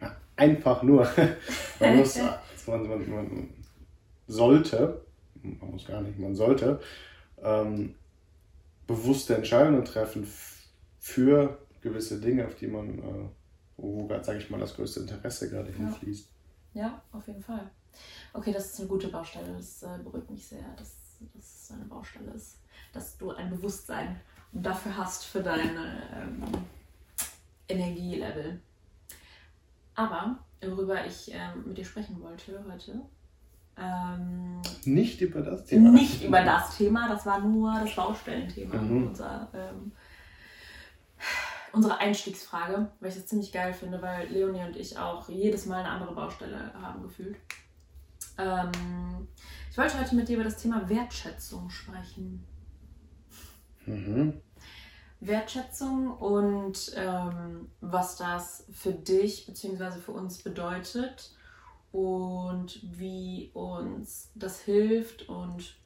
ja, 0.00 0.16
einfach 0.36 0.82
nur, 0.82 1.06
man 1.80 1.96
muss, 1.96 2.16
man, 2.66 2.88
man, 2.88 3.10
man, 3.10 3.48
sollte, 4.26 5.02
man 5.42 5.70
muss 5.70 5.86
gar 5.86 6.00
nicht, 6.00 6.18
man 6.18 6.34
sollte 6.34 6.80
ähm, 7.42 7.94
bewusste 8.86 9.36
Entscheidungen 9.36 9.84
treffen 9.84 10.26
für 10.98 11.58
gewisse 11.82 12.20
Dinge, 12.20 12.46
auf 12.46 12.54
die 12.54 12.66
man 12.66 12.98
äh, 12.98 13.28
wo 13.78 14.06
gerade, 14.06 14.24
sage 14.24 14.38
ich 14.38 14.50
mal, 14.50 14.60
das 14.60 14.74
größte 14.74 15.00
Interesse 15.00 15.48
gerade 15.48 15.72
hinfließt. 15.72 16.28
Ja, 16.74 17.00
auf 17.12 17.26
jeden 17.26 17.42
Fall. 17.42 17.70
Okay, 18.32 18.52
das 18.52 18.66
ist 18.66 18.80
eine 18.80 18.88
gute 18.88 19.08
Baustelle. 19.08 19.54
Das 19.56 19.82
äh, 19.82 19.98
beruhigt 20.02 20.30
mich 20.30 20.46
sehr, 20.46 20.64
dass, 20.76 21.18
dass 21.34 21.62
es 21.62 21.70
eine 21.70 21.84
Baustelle 21.84 22.30
ist. 22.32 22.58
Dass 22.92 23.16
du 23.16 23.30
ein 23.30 23.50
Bewusstsein 23.50 24.20
dafür 24.52 24.96
hast, 24.96 25.24
für 25.24 25.42
deine 25.42 26.02
ähm, 26.14 26.44
Energielevel. 27.68 28.60
Aber 29.94 30.38
worüber 30.60 31.04
ich 31.06 31.30
ähm, 31.32 31.64
mit 31.66 31.78
dir 31.78 31.84
sprechen 31.84 32.20
wollte 32.20 32.64
heute. 32.70 33.00
Ähm, 33.76 34.60
nicht 34.84 35.20
über 35.20 35.40
das 35.40 35.64
Thema. 35.64 35.90
Nicht 35.90 36.24
über 36.24 36.42
das 36.42 36.76
Thema, 36.76 37.08
das 37.08 37.26
war 37.26 37.40
nur 37.40 37.78
das 37.80 37.94
Baustellenthema. 37.94 38.74
Mhm. 38.74 39.08
Unser, 39.08 39.48
ähm, 39.54 39.92
unsere 41.72 41.98
Einstiegsfrage, 41.98 42.90
weil 43.00 43.08
ich 43.10 43.16
das 43.16 43.26
ziemlich 43.26 43.52
geil 43.52 43.72
finde, 43.72 44.00
weil 44.02 44.28
Leonie 44.28 44.62
und 44.62 44.76
ich 44.76 44.98
auch 44.98 45.28
jedes 45.28 45.66
Mal 45.66 45.80
eine 45.80 45.90
andere 45.90 46.14
Baustelle 46.14 46.72
haben 46.74 47.02
gefühlt. 47.02 47.36
Ähm, 48.38 49.28
ich 49.70 49.78
wollte 49.78 49.98
heute 49.98 50.14
mit 50.14 50.28
dir 50.28 50.34
über 50.36 50.44
das 50.44 50.56
Thema 50.56 50.88
Wertschätzung 50.88 51.70
sprechen. 51.70 52.44
Mhm. 53.86 54.40
Wertschätzung 55.20 56.16
und 56.16 56.92
ähm, 56.94 57.70
was 57.80 58.16
das 58.16 58.64
für 58.70 58.92
dich 58.92 59.46
bzw. 59.46 59.98
für 59.98 60.12
uns 60.12 60.42
bedeutet 60.42 61.34
und 61.90 62.80
wie 62.82 63.50
uns 63.54 64.30
das 64.34 64.60
hilft 64.60 65.28
und 65.28 65.76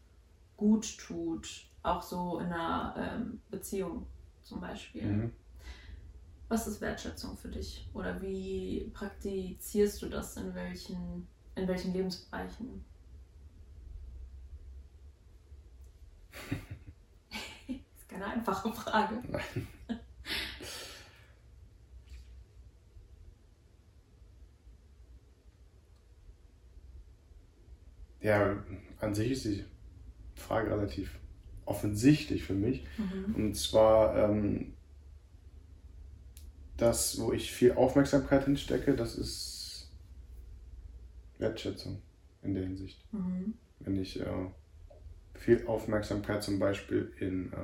gut 0.57 0.99
tut, 0.99 1.67
auch 1.83 2.03
so 2.03 2.39
in 2.41 2.47
einer 2.47 2.95
ähm, 2.99 3.41
Beziehung 3.51 4.07
zum 4.43 4.61
Beispiel. 4.61 5.03
Mhm. 5.03 5.33
Was 6.53 6.67
ist 6.67 6.83
Wertschätzung 6.83 7.35
für 7.39 7.49
dich? 7.49 7.89
Oder 7.95 8.21
wie 8.21 8.91
praktizierst 8.93 10.03
du 10.03 10.11
das 10.11 10.37
in 10.37 10.55
welchen, 10.55 11.27
in 11.55 11.67
welchen 11.67 11.95
Lebensbereichen? 11.95 12.85
das 16.31 17.77
ist 17.97 18.07
keine 18.07 18.27
einfache 18.27 18.71
Frage. 18.71 19.23
Nein. 19.31 19.69
Ja, 28.21 28.63
an 29.01 29.15
sich 29.17 29.33
ist 29.33 29.45
die 29.47 29.65
Frage 30.37 30.71
relativ 30.71 31.19
offensichtlich 31.65 32.45
für 32.45 32.55
mich. 32.55 32.87
Mhm. 32.97 33.35
Und 33.35 33.55
zwar 33.57 34.17
ähm, 34.17 34.75
das, 36.77 37.21
wo 37.21 37.33
ich 37.33 37.53
viel 37.53 37.73
Aufmerksamkeit 37.73 38.45
hinstecke, 38.45 38.95
das 38.95 39.17
ist 39.17 39.91
Wertschätzung 41.39 42.01
in 42.43 42.55
der 42.55 42.65
Hinsicht. 42.65 43.05
Mhm. 43.13 43.55
Wenn 43.81 44.01
ich 44.01 44.21
äh, 44.21 44.47
viel 45.35 45.67
Aufmerksamkeit 45.67 46.43
zum 46.43 46.59
Beispiel 46.59 47.13
in 47.19 47.53
äh, 47.53 47.57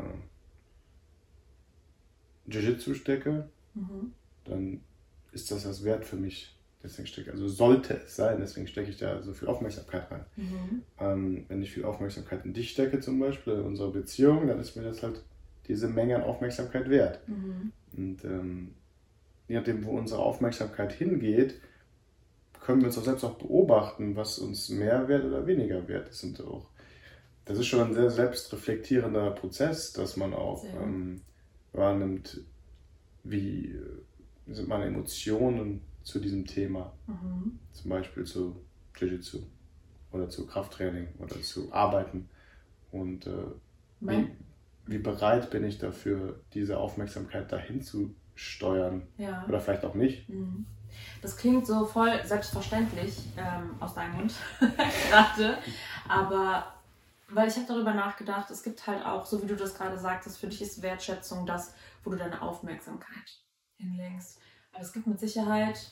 Jiu-Jitsu 2.50 2.95
stecke, 2.95 3.49
Mhm. 3.79 4.12
dann 4.45 4.81
ist 5.33 5.50
das 5.50 5.62
das 5.65 5.85
wert 5.85 6.05
für 6.05 6.17
mich. 6.17 6.55
Deswegen 6.83 7.09
stecke 7.09 7.33
also 7.33 7.49
sollte 7.49 7.95
es 7.95 8.15
sein, 8.15 8.38
deswegen 8.41 8.69
stecke 8.69 8.91
ich 8.91 8.99
da 8.99 9.21
so 9.23 9.33
viel 9.33 9.49
Aufmerksamkeit 9.49 10.11
rein. 10.11 10.25
Mhm. 10.37 10.83
Ähm, 11.00 11.45
wenn 11.49 11.62
ich 11.62 11.73
viel 11.73 11.85
Aufmerksamkeit 11.85 12.45
in 12.45 12.55
dich 12.55 12.71
stecke, 12.71 13.00
zum 13.00 13.19
Beispiel, 13.19 13.55
in 13.55 13.62
unsere 13.62 13.91
Beziehung, 13.91 14.47
dann 14.47 14.61
ist 14.61 14.77
mir 14.77 14.85
das 14.85 15.03
halt 15.03 15.23
diese 15.67 15.88
Menge 15.88 16.17
an 16.17 16.23
Aufmerksamkeit 16.23 16.88
wert. 16.88 17.29
Mhm. 17.29 17.73
Und 17.97 18.25
ähm, 18.25 18.75
je 19.49 19.57
nachdem, 19.57 19.85
wo 19.85 19.93
unsere 19.99 20.21
Aufmerksamkeit 20.23 20.93
hingeht, 20.93 21.61
können 22.61 22.81
wir 22.83 22.88
uns 22.88 22.99
auch 22.99 23.05
selbst 23.05 23.25
auch 23.25 23.38
beobachten, 23.38 24.14
was 24.14 24.38
uns 24.38 24.69
mehr 24.69 25.09
wert 25.09 25.25
oder 25.25 25.47
weniger 25.47 25.88
wert 25.88 26.09
ist. 26.11 26.23
Und 26.25 26.40
auch, 26.45 26.69
das 27.47 27.59
ist 27.59 27.67
schon 27.67 27.81
ein 27.81 27.95
sehr 27.95 28.11
selbstreflektierender 28.11 29.31
Prozess, 29.33 29.93
dass 29.95 30.17
man 30.17 30.35
auch 30.35 30.64
ähm, 30.83 31.23
wahrnimmt, 31.73 32.43
wie 33.25 33.75
sind 34.47 34.69
meine 34.69 34.85
Emotionen 34.87 35.81
zu 36.02 36.21
diesem 36.21 36.47
Thema, 36.47 36.93
Mhm. 37.07 37.59
zum 37.73 37.90
Beispiel 37.90 38.25
zu 38.25 38.57
Jiu-Jitsu 38.97 39.40
oder 40.12 40.28
zu 40.28 40.47
Krafttraining 40.47 41.09
oder 41.19 41.40
zu 41.43 41.73
Arbeiten. 41.73 42.28
Und 42.93 43.26
äh, 43.26 43.31
wie, 44.00 44.31
wie 44.87 44.99
bereit 44.99 45.50
bin 45.50 45.64
ich 45.64 45.78
dafür, 45.78 46.40
diese 46.55 46.78
Aufmerksamkeit 46.78 47.50
dahin 47.52 47.83
zu 47.83 48.14
steuern 48.38 49.07
ja. 49.16 49.45
oder 49.49 49.61
vielleicht 49.61 49.85
auch 49.85 49.95
nicht. 49.95 50.28
Mhm. 50.28 50.66
Das 51.23 51.37
klingt 51.37 51.66
so 51.66 51.85
voll 51.85 52.21
selbstverständlich 52.25 53.18
ähm, 53.37 53.75
aus 53.80 53.95
deinem 53.95 54.16
Mund 54.16 54.35
gerade, 55.11 55.59
aber 56.09 56.73
weil 57.30 57.49
ich 57.49 57.57
habe 57.57 57.66
darüber 57.66 57.92
nachgedacht, 57.92 58.50
es 58.50 58.62
gibt 58.62 58.87
halt 58.87 59.04
auch, 59.04 59.26
so 59.26 59.42
wie 59.42 59.47
du 59.47 59.57
das 59.57 59.75
gerade 59.75 59.99
sagtest, 59.99 60.38
für 60.38 60.47
dich 60.47 60.62
ist 60.62 60.80
Wertschätzung 60.80 61.45
das, 61.45 61.75
wo 62.02 62.11
du 62.11 62.16
deine 62.16 62.40
Aufmerksamkeit 62.40 63.42
hinlegst. 63.76 64.40
Aber 64.73 64.83
es 64.83 64.92
gibt 64.92 65.07
mit 65.07 65.21
Sicherheit, 65.21 65.90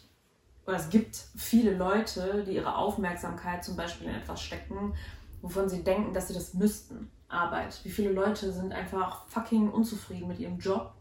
oder 0.66 0.76
es 0.76 0.88
gibt 0.88 1.16
viele 1.36 1.76
Leute, 1.76 2.42
die 2.44 2.54
ihre 2.54 2.76
Aufmerksamkeit 2.76 3.64
zum 3.64 3.76
Beispiel 3.76 4.08
in 4.08 4.14
etwas 4.14 4.40
stecken, 4.40 4.94
wovon 5.42 5.68
sie 5.68 5.84
denken, 5.84 6.14
dass 6.14 6.28
sie 6.28 6.34
das 6.34 6.54
müssten. 6.54 7.10
Arbeit. 7.28 7.80
Wie 7.84 7.90
viele 7.90 8.12
Leute 8.12 8.52
sind 8.52 8.72
einfach 8.72 9.26
fucking 9.28 9.70
unzufrieden 9.70 10.28
mit 10.28 10.38
ihrem 10.38 10.58
Job, 10.58 10.94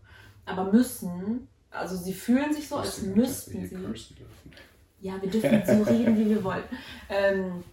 aber 0.45 0.71
müssen, 0.71 1.47
also 1.71 1.95
sie 1.95 2.13
fühlen 2.13 2.53
sich 2.53 2.67
so, 2.67 2.77
als 2.77 3.01
müssten 3.01 3.65
sie. 3.67 3.77
Ja, 4.99 5.21
wir 5.21 5.29
dürfen 5.29 5.63
so 5.65 5.83
reden, 5.83 6.17
wie 6.17 6.29
wir 6.29 6.43
wollen. 6.43 6.63
Ähm, 7.09 7.63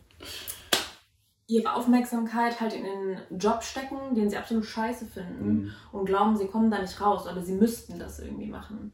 ihre 1.47 1.75
Aufmerksamkeit 1.75 2.61
halt 2.61 2.73
in 2.75 2.85
den 2.85 3.39
Job 3.39 3.63
stecken, 3.63 4.15
den 4.15 4.29
sie 4.31 4.37
absolut 4.37 4.65
scheiße 4.65 5.07
finden 5.07 5.47
Mhm. 5.65 5.73
und 5.93 6.07
glauben, 6.07 6.37
sie 6.37 6.47
kommen 6.47 6.71
da 6.71 6.81
nicht 6.81 7.01
raus 7.01 7.27
oder 7.27 7.43
sie 7.43 7.55
müssten 7.55 7.99
das 7.99 8.19
irgendwie 8.21 8.47
machen. 8.47 8.93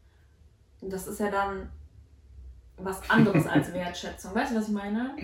Und 0.81 0.93
das 0.93 1.07
ist 1.07 1.21
ja 1.21 1.31
dann 1.31 1.69
was 2.77 3.09
anderes 3.11 3.47
als 3.47 3.73
Wertschätzung. 3.73 4.35
Weißt 4.35 4.53
du, 4.53 4.57
was 4.57 4.69
ich 4.69 4.75
meine? 4.75 5.17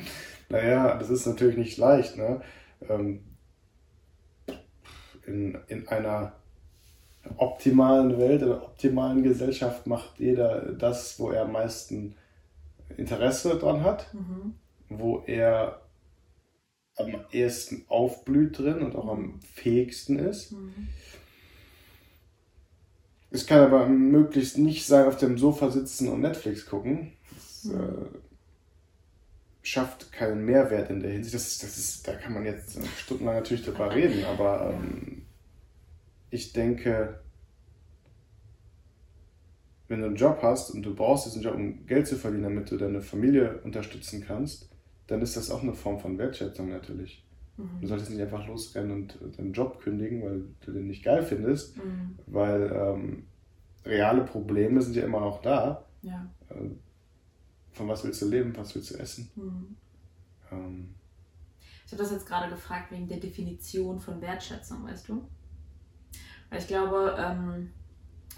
Naja, 0.49 0.97
das 0.97 1.11
ist 1.11 1.27
natürlich 1.27 1.57
nicht 1.57 1.79
leicht. 1.79 2.17
Ne? 2.17 2.41
Ähm, 2.89 3.25
in, 5.27 5.59
in 5.69 5.89
einer 5.89 6.33
optimalen 7.37 8.19
Welt, 8.19 8.43
in 8.43 8.49
einer 8.53 8.63
optimalen 8.63 9.23
Gesellschaft 9.23 9.87
macht 9.87 10.19
jeder 10.19 10.73
das, 10.73 11.19
wo 11.19 11.31
er 11.31 11.43
am 11.43 11.53
meisten 11.53 12.15
Interesse 12.97 13.59
dran 13.59 13.83
hat, 13.83 14.13
Mhm. 14.15 14.55
wo 14.89 15.23
er 15.27 15.81
am 16.97 17.15
ehesten 17.33 17.85
aufblüht 17.89 18.59
drin 18.59 18.81
und 18.83 18.95
auch 18.95 19.09
am 19.09 19.41
fähigsten 19.41 20.19
ist. 20.19 20.53
Mhm. 20.53 20.89
Es 23.31 23.47
kann 23.47 23.61
aber 23.61 23.87
möglichst 23.89 24.59
nicht 24.59 24.87
sein, 24.87 25.07
auf 25.07 25.17
dem 25.17 25.39
Sofa 25.39 25.71
sitzen 25.71 26.09
und 26.09 26.21
Netflix 26.21 26.67
gucken. 26.67 27.13
Das 27.35 27.65
Mhm. 27.65 27.81
äh, 27.81 28.19
schafft 29.63 30.13
keinen 30.13 30.45
Mehrwert 30.45 30.91
in 30.91 31.01
der 31.01 31.11
Hinsicht. 31.11 31.35
Das, 31.35 31.59
das 31.59 31.77
ist, 31.77 32.07
da 32.07 32.15
kann 32.15 32.33
man 32.35 32.45
jetzt 32.45 32.79
stundenlang 32.99 33.37
natürlich 33.37 33.65
drüber 33.65 33.93
reden, 33.93 34.25
aber 34.25 34.73
ähm, 34.75 35.23
ich 36.35 36.53
denke, 36.53 37.21
wenn 39.89 40.01
du 40.01 40.07
einen 40.07 40.17
Job 40.17 40.39
hast 40.43 40.71
und 40.71 40.83
du 40.83 40.95
brauchst 40.95 41.27
diesen 41.27 41.43
Job, 41.43 41.55
um 41.55 41.87
Geld 41.87 42.07
zu 42.07 42.17
verdienen, 42.17 42.45
damit 42.45 42.71
du 42.71 42.77
deine 42.77 43.01
Familie 43.03 43.61
unterstützen 43.63 44.25
kannst, 44.27 44.69
dann 45.07 45.21
ist 45.23 45.37
das 45.37 45.51
auch 45.51 45.63
eine 45.63 45.75
Form 45.75 46.01
von 46.01 46.19
Wertschätzung 46.19 46.71
natürlich. 46.71 47.25
Du 47.57 47.63
Mhm. 47.63 47.87
solltest 47.87 48.11
nicht 48.11 48.21
einfach 48.21 48.47
losrennen 48.49 48.93
und 49.03 49.21
äh, 49.23 49.37
deinen 49.37 49.53
Job 49.53 49.81
kündigen, 49.81 50.23
weil 50.25 50.43
du 50.65 50.73
den 50.73 50.89
nicht 50.89 51.05
geil 51.05 51.23
findest, 51.23 51.77
Mhm. 51.77 52.19
weil 52.27 52.73
ähm, 52.73 53.27
reale 53.85 54.25
Probleme 54.25 54.81
sind 54.83 54.97
ja 54.97 55.05
immer 55.05 55.21
noch 55.21 55.41
da. 55.43 55.85
Ja. 56.03 56.29
Äh, 56.49 56.71
von 57.73 57.87
was 57.89 58.03
willst 58.05 58.23
du 58.23 58.29
leben, 58.29 58.57
was 58.57 58.75
willst 58.75 58.91
du 58.93 58.99
essen? 58.99 59.31
Mhm. 59.37 59.77
Ähm, 60.51 60.95
Ich 61.87 61.93
habe 61.93 62.03
das 62.03 62.13
jetzt 62.13 62.27
gerade 62.27 62.51
gefragt 62.51 62.91
wegen 62.91 63.07
der 63.07 63.19
Definition 63.21 64.01
von 64.01 64.21
Wertschätzung, 64.21 64.85
weißt 64.85 65.09
du? 65.11 65.29
Weil 66.55 66.61
ich 66.61 66.69
glaube, 66.69 67.17
ähm, 67.19 67.73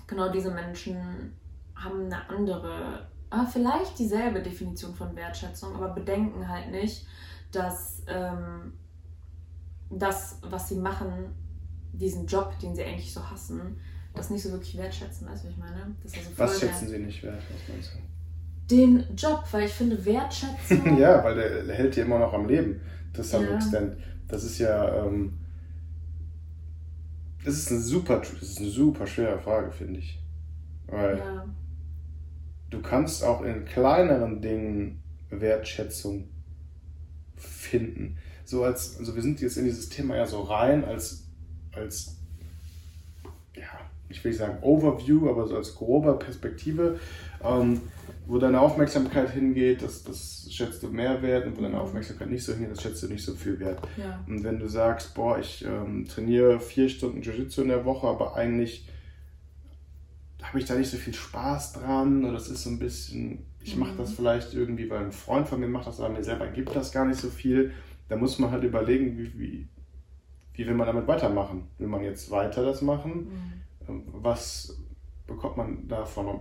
genau 0.07 0.31
diese 0.33 0.51
Menschen 0.51 1.35
haben 1.75 2.07
eine 2.07 2.27
andere, 2.31 3.07
aber 3.29 3.47
vielleicht 3.47 3.99
dieselbe 3.99 4.41
Definition 4.41 4.95
von 4.95 5.15
Wertschätzung, 5.15 5.77
aber 5.77 5.91
bedenken 5.91 6.49
halt 6.49 6.71
nicht, 6.71 7.07
dass 7.53 8.03
ähm, 8.07 8.73
das, 9.91 10.39
was 10.41 10.71
sie 10.71 10.77
machen, 10.77 11.35
diesen 11.93 12.27
Job, 12.27 12.59
den 12.59 12.75
sie 12.75 12.85
eigentlich 12.85 13.13
so 13.13 13.23
hassen, 13.31 13.79
das 14.15 14.31
nicht 14.31 14.45
so 14.45 14.51
wirklich 14.51 14.79
wertschätzen, 14.79 15.29
weißt 15.29 15.45
du, 15.45 15.49
was 15.49 15.53
ich 15.55 15.59
meine? 15.61 15.95
Also 16.03 16.31
was 16.39 16.59
schätzen 16.61 16.89
sie 16.89 16.99
nicht 16.99 17.23
wert? 17.23 17.43
Was 17.53 17.69
meinst 17.69 17.91
du? 17.93 18.75
Den 18.75 19.15
Job, 19.15 19.45
weil 19.51 19.67
ich 19.67 19.73
finde 19.75 20.03
Wertschätzung. 20.07 20.97
ja, 20.99 21.23
weil 21.23 21.35
der, 21.35 21.75
hält 21.75 21.95
dir 21.95 22.05
immer 22.07 22.19
noch 22.19 22.33
am 22.33 22.49
Leben. 22.49 22.81
Das 23.13 23.31
some 23.31 23.45
Ja. 23.45 23.57
extent. 23.57 23.99
Das 24.27 24.43
ist 24.43 24.59
ja, 24.59 25.05
ähm, 25.05 25.39
das 27.47 27.55
ist 27.55 27.71
eine 27.71 27.81
super, 27.81 28.19
das 28.19 28.43
ist 28.43 28.59
eine 28.59 28.69
super 28.69 29.07
schwere 29.07 29.39
Frage, 29.39 29.71
finde 29.71 30.01
ich. 30.01 30.19
Weil 30.89 31.19
ja. 31.19 31.47
du 32.71 32.83
kannst 32.83 33.23
auch 33.23 33.43
in 33.43 33.65
kleineren 33.65 34.43
Dingen 34.43 35.01
Wertschätzung 35.31 36.29
finden. 37.37 38.19
So 38.45 38.65
als, 38.65 38.99
also 38.99 39.15
wir 39.15 39.23
sind 39.23 39.41
jetzt 39.41 39.57
in 39.59 39.65
dieses 39.65 39.89
Thema 39.89 40.17
ja 40.17 40.27
so 40.27 40.43
rein 40.43 40.85
als, 40.85 41.29
als, 41.71 42.17
ja, 43.55 43.63
ich 44.09 44.25
will 44.25 44.33
nicht 44.33 44.41
sagen 44.41 44.59
Overview, 44.63 45.31
aber 45.31 45.47
so 45.47 45.57
als 45.57 45.77
grober 45.77 46.19
Perspektive, 46.19 46.99
ähm, 47.45 47.81
wo 48.27 48.39
deine 48.39 48.61
Aufmerksamkeit 48.61 49.31
hingeht, 49.31 49.83
das, 49.83 50.03
das 50.03 50.47
schätzt 50.51 50.83
du 50.83 50.89
mehr 50.89 51.23
wert 51.23 51.47
und 51.47 51.57
wo 51.57 51.63
deine 51.63 51.81
Aufmerksamkeit 51.81 52.29
nicht 52.31 52.45
so 52.45 52.53
hingeht, 52.53 52.73
das 52.73 52.83
schätzt 52.83 53.03
du 53.03 53.09
nicht 53.09 53.25
so 53.25 53.35
viel 53.35 53.59
wert. 53.61 53.81
ja. 53.97 54.23
Und 54.27 54.43
wenn 54.45 54.59
du 54.59 54.69
sagst, 54.69 55.15
boah, 55.15 55.39
ich 55.39 55.65
ähm, 55.65 56.07
trainiere 56.09 56.59
vier 56.61 56.89
Stunden 56.89 57.23
Jiu-Jitsu 57.23 57.63
in 57.63 57.69
der 57.69 57.85
Woche, 57.85 58.07
aber 58.09 58.35
eigentlich 58.37 58.89
habe 60.43 60.59
ich 60.59 60.65
da 60.65 60.75
nicht 60.75 60.91
so 60.91 60.97
viel 60.97 61.15
Spaß 61.15 61.75
dran 61.75 62.25
oder 62.25 62.35
das 62.35 62.49
ist 62.49 62.63
so 62.65 62.71
ein 62.71 62.79
bisschen, 62.79 63.47
ich 63.63 63.77
mache 63.77 63.93
Mhm. 63.95 63.99
das 63.99 64.13
vielleicht 64.13 64.55
irgendwie, 64.55 64.89
weil 64.91 65.05
ein 65.05 65.13
Freund 65.13 65.49
von 65.49 65.59
mir 65.61 65.69
macht 65.69 65.87
das, 65.87 66.01
aber 66.01 66.11
mir 66.13 66.23
selber 66.23 66.47
gibt 66.49 66.75
das 66.77 66.93
gar 66.93 67.05
nicht 67.05 67.21
so 67.21 67.29
viel. 67.31 67.73
Da 68.09 68.17
muss 68.17 68.39
man 68.39 68.51
halt 68.53 68.63
überlegen, 68.63 69.19
wie, 69.19 69.39
wie, 69.39 69.69
wie 70.55 70.67
will 70.67 70.75
man 70.75 70.87
damit 70.87 71.07
weitermachen? 71.09 71.69
Will 71.79 71.89
man 71.89 72.05
jetzt 72.05 72.31
weiter 72.31 72.65
das 72.65 72.81
machen? 72.83 73.13
Mhm. 73.13 73.53
Ähm, 73.89 74.03
Was 74.13 74.79
bekommt 75.27 75.57
man 75.57 75.89
davon 75.89 76.41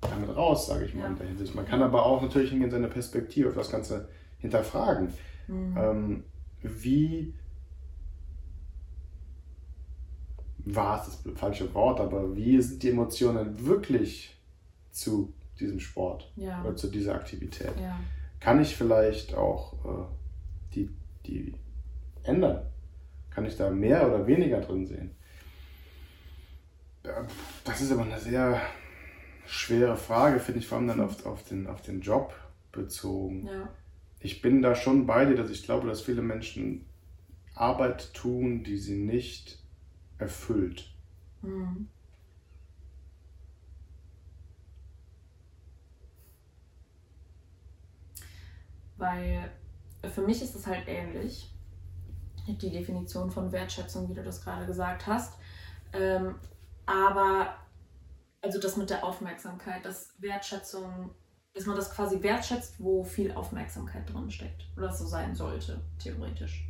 damit 0.00 0.34
raus, 0.34 0.66
sage 0.66 0.84
ich 0.84 0.94
mal 0.94 1.02
Ja. 1.02 1.06
in 1.08 1.16
der 1.18 1.26
Hinsicht. 1.26 1.54
Man 1.54 1.66
kann 1.66 1.82
aber 1.82 2.04
auch 2.04 2.22
natürlich 2.22 2.50
hingehen, 2.50 2.70
seine 2.70 2.88
Perspektive 2.88 3.48
auf 3.48 3.54
das 3.54 3.70
Ganze 3.70 4.08
hinterfragen. 4.38 5.12
Mhm. 5.48 5.76
Ähm, 5.76 6.24
wie 6.62 7.34
war 10.64 11.00
es 11.00 11.22
das 11.22 11.38
falsche 11.38 11.72
Wort, 11.74 12.00
aber 12.00 12.34
wie 12.34 12.60
sind 12.60 12.82
die 12.82 12.90
Emotionen 12.90 13.64
wirklich 13.66 14.36
zu 14.90 15.32
diesem 15.60 15.78
Sport 15.80 16.32
ja. 16.36 16.62
oder 16.62 16.74
zu 16.76 16.88
dieser 16.88 17.14
Aktivität? 17.14 17.72
Ja. 17.80 17.98
Kann 18.40 18.60
ich 18.60 18.76
vielleicht 18.76 19.34
auch 19.34 19.72
äh, 19.84 20.74
die, 20.74 20.90
die 21.24 21.54
ändern? 22.24 22.66
Kann 23.30 23.46
ich 23.46 23.56
da 23.56 23.70
mehr 23.70 24.06
oder 24.06 24.26
weniger 24.26 24.60
drin 24.60 24.86
sehen? 24.86 25.10
Das 27.64 27.80
ist 27.80 27.92
aber 27.92 28.02
eine 28.02 28.18
sehr 28.18 28.60
schwere 29.46 29.96
Frage, 29.96 30.40
finde 30.40 30.60
ich, 30.60 30.66
vor 30.66 30.78
allem 30.78 30.88
dann 30.88 31.00
auf, 31.00 31.24
auf, 31.26 31.44
den, 31.44 31.66
auf 31.66 31.82
den 31.82 32.00
Job 32.00 32.34
bezogen. 32.72 33.46
Ja. 33.46 33.68
ich 34.20 34.42
bin 34.42 34.60
da 34.60 34.74
schon 34.74 35.06
bei 35.06 35.24
dir, 35.24 35.36
dass 35.36 35.50
ich 35.50 35.62
glaube, 35.64 35.88
dass 35.88 36.02
viele 36.02 36.22
Menschen 36.22 36.84
Arbeit 37.54 38.12
tun, 38.12 38.64
die 38.64 38.76
sie 38.76 38.96
nicht 38.96 39.58
erfüllt. 40.18 40.90
Mhm. 41.42 41.88
Weil 48.98 49.50
für 50.10 50.22
mich 50.22 50.42
ist 50.42 50.54
es 50.54 50.66
halt 50.66 50.86
ähnlich, 50.86 51.50
die 52.46 52.70
Definition 52.70 53.30
von 53.30 53.50
Wertschätzung, 53.52 54.08
wie 54.08 54.14
du 54.14 54.22
das 54.22 54.42
gerade 54.42 54.66
gesagt 54.66 55.06
hast. 55.06 55.34
Ähm, 55.92 56.36
aber, 56.86 57.54
also 58.42 58.60
das 58.60 58.76
mit 58.76 58.90
der 58.90 59.04
Aufmerksamkeit, 59.04 59.84
dass 59.84 60.14
Wertschätzung, 60.18 61.10
dass 61.54 61.66
man 61.66 61.76
das 61.76 61.90
quasi 61.90 62.22
wertschätzt, 62.22 62.76
wo 62.78 63.04
viel 63.04 63.32
Aufmerksamkeit 63.32 64.12
drin 64.12 64.30
steckt. 64.30 64.66
Oder 64.76 64.92
so 64.92 65.06
sein 65.06 65.34
sollte, 65.34 65.80
theoretisch. 65.98 66.68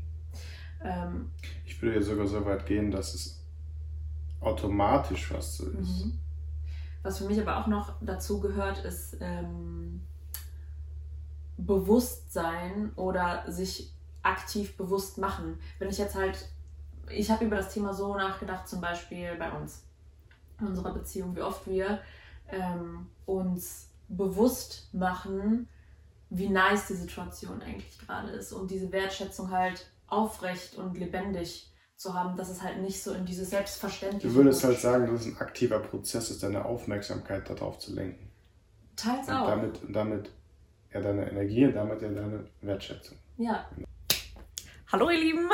Ähm, 0.83 1.31
ich 1.65 1.81
würde 1.81 1.97
ja 1.97 2.03
sogar 2.03 2.27
so 2.27 2.45
weit 2.45 2.67
gehen, 2.67 2.91
dass 2.91 3.15
es 3.15 3.45
automatisch 4.41 5.27
fast 5.27 5.57
so 5.57 5.71
ist. 5.71 6.05
Mhm. 6.05 6.19
Was 7.03 7.19
für 7.19 7.25
mich 7.25 7.41
aber 7.41 7.59
auch 7.59 7.67
noch 7.67 7.95
dazu 8.01 8.41
gehört, 8.41 8.85
ist 8.85 9.17
ähm, 9.21 10.03
Bewusstsein 11.57 12.93
oder 12.97 13.45
sich 13.51 13.95
aktiv 14.23 14.77
bewusst 14.77 15.19
machen. 15.19 15.59
Wenn 15.79 15.89
ich 15.89 15.99
jetzt 15.99 16.17
halt, 16.17 16.49
ich 17.11 17.31
habe 17.31 17.45
über 17.45 17.57
das 17.57 17.73
Thema 17.73 17.95
so 17.95 18.15
nachgedacht, 18.17 18.69
zum 18.69 18.81
Beispiel 18.81 19.37
bei 19.37 19.51
uns, 19.53 19.86
in 20.61 20.67
unserer 20.67 20.93
Beziehung, 20.93 21.37
wie 21.37 21.43
oft 21.43 21.67
wir 21.67 22.01
ähm, 22.51 23.07
uns 23.25 23.91
bewusst 24.09 24.89
machen, 24.93 25.69
wie 26.31 26.49
nice 26.49 26.89
die 26.89 26.95
Situation 26.95 27.63
eigentlich 27.63 27.99
gerade 27.99 28.31
ist 28.31 28.53
und 28.53 28.71
diese 28.71 28.91
Wertschätzung 28.93 29.51
halt 29.51 29.87
aufrecht 30.07 30.77
und 30.77 30.99
lebendig 30.99 31.73
zu 31.97 32.15
haben, 32.15 32.37
dass 32.37 32.51
es 32.51 32.63
halt 32.63 32.79
nicht 32.79 33.03
so 33.03 33.13
in 33.13 33.25
diese 33.25 33.45
Selbstverständlichkeit. 33.45 34.31
Du 34.31 34.35
würdest 34.35 34.63
halt 34.65 34.79
sagen, 34.79 35.07
dass 35.07 35.23
es 35.23 35.27
ein 35.27 35.39
aktiver 35.39 35.79
Prozess 35.79 36.31
ist, 36.31 36.43
deine 36.43 36.65
Aufmerksamkeit 36.65 37.49
darauf 37.49 37.79
zu 37.79 37.95
lenken. 37.95 38.31
Teils 38.97 39.29
und 39.29 39.35
auch. 39.35 39.49
Damit, 39.49 39.81
damit 39.89 40.31
ja 40.93 41.01
deine 41.01 41.31
Energie 41.31 41.65
und 41.65 41.75
damit 41.75 42.03
ja 42.03 42.09
deine 42.09 42.45
Wertschätzung. 42.61 43.17
Ja. 43.39 43.67
Hallo 44.93 45.11
ihr 45.11 45.19
Lieben, 45.19 45.49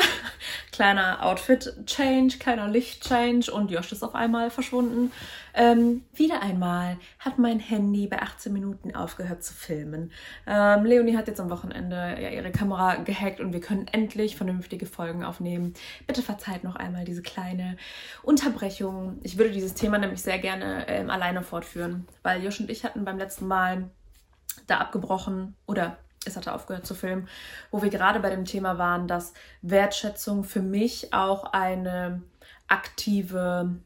kleiner 0.73 1.25
Outfit-Change, 1.25 2.39
kleiner 2.39 2.67
Licht-Change 2.67 3.53
und 3.53 3.71
Josh 3.71 3.93
ist 3.93 4.03
auf 4.03 4.15
einmal 4.15 4.51
verschwunden. 4.51 5.13
Ähm, 5.55 6.03
wieder 6.15 6.41
einmal 6.43 6.97
hat 7.19 7.39
mein 7.39 7.61
Handy 7.61 8.07
bei 8.07 8.21
18 8.21 8.53
Minuten 8.53 8.97
aufgehört 8.97 9.45
zu 9.45 9.53
filmen. 9.53 10.11
Ähm, 10.47 10.85
Leonie 10.85 11.17
hat 11.17 11.29
jetzt 11.29 11.41
am 11.41 11.51
Wochenende 11.51 12.17
ja 12.21 12.31
ihre 12.31 12.51
Kamera 12.51 12.97
gehackt 12.97 13.39
und 13.41 13.53
wir 13.53 13.61
können 13.61 13.87
endlich 13.93 14.37
vernünftige 14.37 14.87
Folgen 14.87 15.25
aufnehmen. 15.25 15.75
Bitte 16.07 16.23
verzeiht 16.23 16.65
noch 16.65 16.77
einmal 16.77 17.05
diese 17.05 17.23
kleine 17.23 17.77
Unterbrechung. 18.23 19.19
Ich 19.23 19.37
würde 19.37 19.53
dieses 19.53 19.75
Thema 19.75 19.99
nämlich 19.99 20.23
sehr 20.23 20.39
gerne 20.39 20.87
ähm, 20.89 21.11
alleine 21.11 21.43
fortführen, 21.43 22.09
weil 22.23 22.43
Josh 22.43 22.61
und 22.61 22.71
ich 22.71 22.85
hatten 22.85 23.05
beim 23.05 23.19
letzten 23.19 23.47
Mal 23.47 23.91
da 24.67 24.79
abgebrochen 24.79 25.55
oder 25.67 25.99
es 26.25 26.37
hatte 26.37 26.53
aufgehört 26.53 26.87
zu 26.87 26.95
filmen, 26.95 27.29
wo 27.71 27.83
wir 27.83 27.91
gerade 27.91 28.21
bei 28.21 28.31
dem 28.31 28.45
Thema 28.45 28.79
waren, 28.79 29.09
dass 29.09 29.33
Wertschätzung 29.63 30.45
für 30.45 30.63
mich 30.63 31.13
auch 31.13 31.53
eine 31.53 32.23
aktive, 32.69 33.77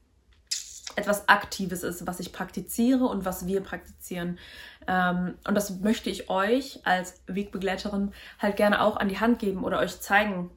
etwas 0.97 1.29
Aktives 1.29 1.83
ist, 1.83 2.07
was 2.07 2.21
ich 2.21 2.33
praktiziere 2.33 3.05
und 3.05 3.25
was 3.25 3.47
wir 3.47 3.63
praktizieren. 3.63 4.39
Ähm, 4.87 5.35
und 5.47 5.55
das 5.55 5.81
möchte 5.81 6.11
ich 6.11 6.31
euch 6.31 6.81
als 6.85 7.23
Wegbegleiterin 7.27 8.13
halt 8.39 8.57
gerne 8.57 8.83
auch 8.83 8.97
an 8.97 9.09
die 9.09 9.19
Hand 9.19 9.39
geben 9.39 9.65
oder 9.65 9.79
euch 9.79 10.01
zeigen, 10.01 10.51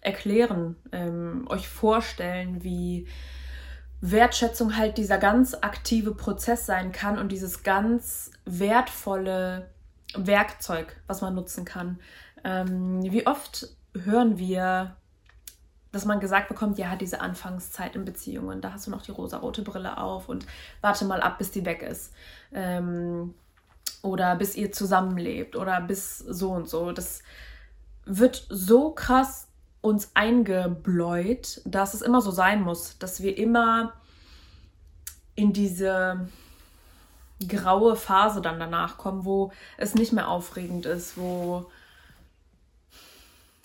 erklären, 0.00 0.76
ähm, 0.92 1.46
euch 1.48 1.66
vorstellen, 1.66 2.62
wie 2.62 3.08
Wertschätzung 4.02 4.76
halt 4.76 4.98
dieser 4.98 5.16
ganz 5.16 5.54
aktive 5.54 6.14
Prozess 6.14 6.66
sein 6.66 6.92
kann 6.92 7.18
und 7.18 7.32
dieses 7.32 7.62
ganz 7.62 8.30
wertvolle 8.44 9.73
Werkzeug, 10.16 10.96
was 11.06 11.20
man 11.20 11.34
nutzen 11.34 11.64
kann. 11.64 11.98
Ähm, 12.44 13.02
wie 13.02 13.26
oft 13.26 13.68
hören 13.94 14.38
wir, 14.38 14.96
dass 15.92 16.04
man 16.04 16.20
gesagt 16.20 16.48
bekommt, 16.48 16.78
ja, 16.78 16.96
diese 16.96 17.20
Anfangszeit 17.20 17.94
in 17.96 18.04
Beziehungen, 18.04 18.60
da 18.60 18.72
hast 18.72 18.86
du 18.86 18.90
noch 18.90 19.02
die 19.02 19.12
rosarote 19.12 19.62
Brille 19.62 19.98
auf 19.98 20.28
und 20.28 20.46
warte 20.80 21.04
mal 21.04 21.20
ab, 21.20 21.38
bis 21.38 21.50
die 21.50 21.64
weg 21.64 21.82
ist. 21.82 22.12
Ähm, 22.52 23.34
oder 24.02 24.36
bis 24.36 24.54
ihr 24.54 24.70
zusammenlebt 24.70 25.56
oder 25.56 25.80
bis 25.80 26.18
so 26.18 26.52
und 26.52 26.68
so. 26.68 26.92
Das 26.92 27.22
wird 28.04 28.46
so 28.50 28.90
krass 28.90 29.48
uns 29.80 30.10
eingebläut, 30.14 31.60
dass 31.64 31.94
es 31.94 32.02
immer 32.02 32.20
so 32.20 32.30
sein 32.30 32.62
muss, 32.62 32.98
dass 32.98 33.22
wir 33.22 33.36
immer 33.38 33.94
in 35.34 35.52
diese 35.52 36.28
graue 37.48 37.96
Phase 37.96 38.40
dann 38.40 38.58
danach 38.58 38.96
kommen, 38.96 39.24
wo 39.24 39.52
es 39.76 39.94
nicht 39.94 40.12
mehr 40.12 40.28
aufregend 40.28 40.86
ist, 40.86 41.16
wo 41.16 41.70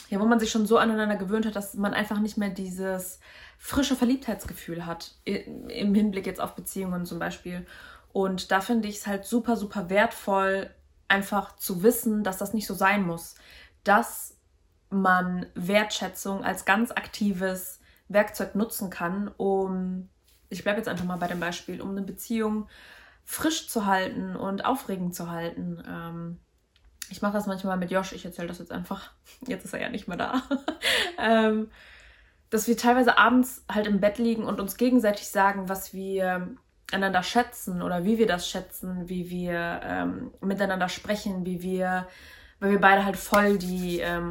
ja, 0.10 0.20
wo 0.20 0.26
man 0.26 0.40
sich 0.40 0.50
schon 0.50 0.66
so 0.66 0.78
aneinander 0.78 1.16
gewöhnt 1.16 1.46
hat, 1.46 1.56
dass 1.56 1.76
man 1.76 1.94
einfach 1.94 2.20
nicht 2.20 2.38
mehr 2.38 2.50
dieses 2.50 3.20
frische 3.60 3.96
Verliebtheitsgefühl 3.96 4.86
hat, 4.86 5.14
im 5.24 5.94
Hinblick 5.94 6.26
jetzt 6.26 6.42
auf 6.42 6.56
Beziehungen 6.56 7.06
zum 7.06 7.20
Beispiel. 7.20 7.66
Und 8.12 8.52
da 8.52 8.62
finde 8.62 8.88
ich 8.88 8.98
es 8.98 9.08
halt 9.08 9.26
super, 9.26 9.56
super 9.56 9.90
wertvoll, 9.90 10.72
einfach 11.08 11.56
zu 11.58 11.84
wissen, 11.84 12.24
dass 12.24 12.38
das 12.38 12.54
nicht 12.54 12.66
so 12.66 12.74
sein 12.74 13.06
muss. 13.06 13.36
Dass 13.84 14.36
man 14.90 15.46
Wertschätzung 15.54 16.44
als 16.44 16.66
ganz 16.66 16.92
aktives 16.92 17.80
Werkzeug 18.08 18.56
nutzen 18.56 18.90
kann, 18.90 19.28
um, 19.38 20.10
ich 20.50 20.64
bleibe 20.64 20.80
jetzt 20.80 20.88
einfach 20.88 21.06
mal 21.06 21.18
bei 21.18 21.28
dem 21.28 21.40
Beispiel, 21.40 21.82
um 21.82 21.92
eine 21.92 22.02
Beziehung 22.02 22.68
frisch 23.30 23.70
zu 23.70 23.86
halten 23.86 24.36
und 24.36 24.65
aufregend 24.65 25.13
zu 25.13 25.30
halten. 25.30 25.84
Ähm, 25.88 26.39
ich 27.12 27.22
mache 27.22 27.34
das 27.34 27.46
manchmal 27.46 27.78
mit 27.78 27.92
Josh, 27.92 28.12
ich 28.12 28.26
erzähle 28.26 28.48
das 28.48 28.58
jetzt 28.58 28.72
einfach, 28.72 29.12
jetzt 29.46 29.65
ist 29.65 29.74
er 29.74 29.80
ja 29.80 29.89
nicht 29.89 30.08
mehr 30.08 30.18
da. 30.18 30.42
ähm, 31.20 31.70
dass 32.50 32.68
wir 32.68 32.76
teilweise 32.76 33.20
abends 33.20 33.63
halt 33.72 33.86
im 33.86 34.00
Bett 34.00 34.18
liegen 34.18 34.46
und 34.46 34.60
uns 34.60 34.78
gegenseitig 34.78 35.28
sagen, 35.28 35.70
was 35.70 35.94
wir 35.94 36.56
einander 36.92 37.22
schätzen 37.22 37.84
oder 37.84 38.04
wie 38.04 38.18
wir 38.18 38.26
das 38.26 38.50
schätzen, 38.50 39.08
wie 39.10 39.30
wir 39.30 39.80
ähm, 39.84 40.32
miteinander 40.42 40.89
sprechen, 40.89 41.46
wie 41.46 41.62
wir 41.62 42.08
weil 42.60 42.72
wir 42.72 42.82
beide 42.82 43.06
halt 43.06 43.17
voll 43.17 43.58
die 43.58 44.00
ähm, 44.00 44.30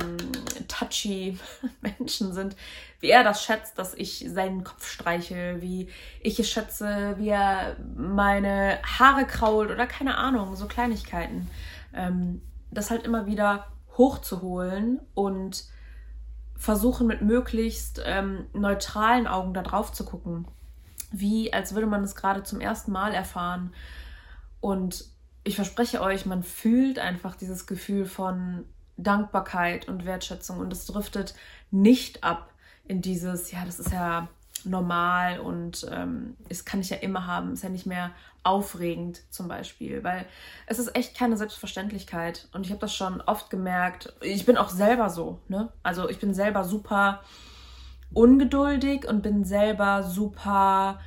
touchy 0.68 1.38
Menschen 1.80 2.32
sind, 2.32 2.56
wie 3.00 3.10
er 3.10 3.24
das 3.24 3.42
schätzt, 3.42 3.78
dass 3.78 3.94
ich 3.94 4.26
seinen 4.28 4.64
Kopf 4.64 4.88
streiche, 4.88 5.56
wie 5.60 5.88
ich 6.20 6.38
es 6.38 6.50
schätze, 6.50 7.14
wie 7.18 7.28
er 7.28 7.76
meine 7.96 8.78
Haare 8.82 9.24
krault 9.24 9.70
oder 9.70 9.86
keine 9.86 10.16
Ahnung, 10.16 10.56
so 10.56 10.66
Kleinigkeiten. 10.66 11.48
Ähm, 11.94 12.42
das 12.70 12.90
halt 12.90 13.04
immer 13.04 13.26
wieder 13.26 13.66
hochzuholen 13.96 15.00
und 15.14 15.64
versuchen 16.54 17.06
mit 17.06 17.22
möglichst 17.22 18.02
ähm, 18.04 18.46
neutralen 18.52 19.26
Augen 19.26 19.54
da 19.54 19.62
drauf 19.62 19.92
zu 19.92 20.04
gucken. 20.04 20.46
Wie 21.10 21.52
als 21.52 21.74
würde 21.74 21.86
man 21.86 22.02
es 22.02 22.14
gerade 22.14 22.42
zum 22.42 22.60
ersten 22.60 22.92
Mal 22.92 23.14
erfahren. 23.14 23.72
Und 24.60 25.04
ich 25.48 25.56
verspreche 25.56 26.02
euch, 26.02 26.26
man 26.26 26.42
fühlt 26.42 26.98
einfach 26.98 27.34
dieses 27.34 27.66
Gefühl 27.66 28.04
von 28.04 28.66
Dankbarkeit 28.98 29.88
und 29.88 30.04
Wertschätzung 30.04 30.58
und 30.58 30.72
es 30.72 30.84
driftet 30.84 31.34
nicht 31.70 32.22
ab 32.22 32.52
in 32.84 33.00
dieses, 33.00 33.50
ja, 33.50 33.64
das 33.64 33.80
ist 33.80 33.92
ja 33.92 34.28
normal 34.64 35.40
und 35.40 35.86
ähm, 35.90 36.36
kann 36.64 36.80
ich 36.80 36.90
ja 36.90 36.98
immer 36.98 37.26
haben, 37.26 37.54
ist 37.54 37.62
ja 37.62 37.70
nicht 37.70 37.86
mehr 37.86 38.10
aufregend 38.42 39.22
zum 39.30 39.48
Beispiel, 39.48 40.04
weil 40.04 40.26
es 40.66 40.78
ist 40.78 40.94
echt 40.94 41.16
keine 41.16 41.36
Selbstverständlichkeit 41.36 42.48
und 42.52 42.66
ich 42.66 42.70
habe 42.70 42.80
das 42.80 42.94
schon 42.94 43.20
oft 43.22 43.48
gemerkt. 43.50 44.12
Ich 44.20 44.44
bin 44.44 44.56
auch 44.56 44.68
selber 44.68 45.08
so, 45.10 45.38
ne? 45.48 45.72
Also 45.82 46.08
ich 46.10 46.18
bin 46.18 46.34
selber 46.34 46.64
super 46.64 47.22
ungeduldig 48.12 49.06
und 49.06 49.22
bin 49.22 49.44
selber 49.44 50.02
super 50.02 50.98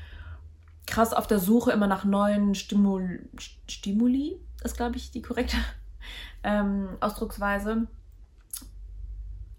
krass 0.91 1.13
auf 1.13 1.25
der 1.25 1.39
Suche 1.39 1.71
immer 1.71 1.87
nach 1.87 2.03
neuen 2.03 2.53
Stimul 2.53 3.29
Stimuli, 3.67 4.39
ist 4.63 4.75
glaube 4.75 4.97
ich 4.97 5.11
die 5.11 5.21
korrekte 5.21 5.57
ähm, 6.43 6.97
Ausdrucksweise. 6.99 7.87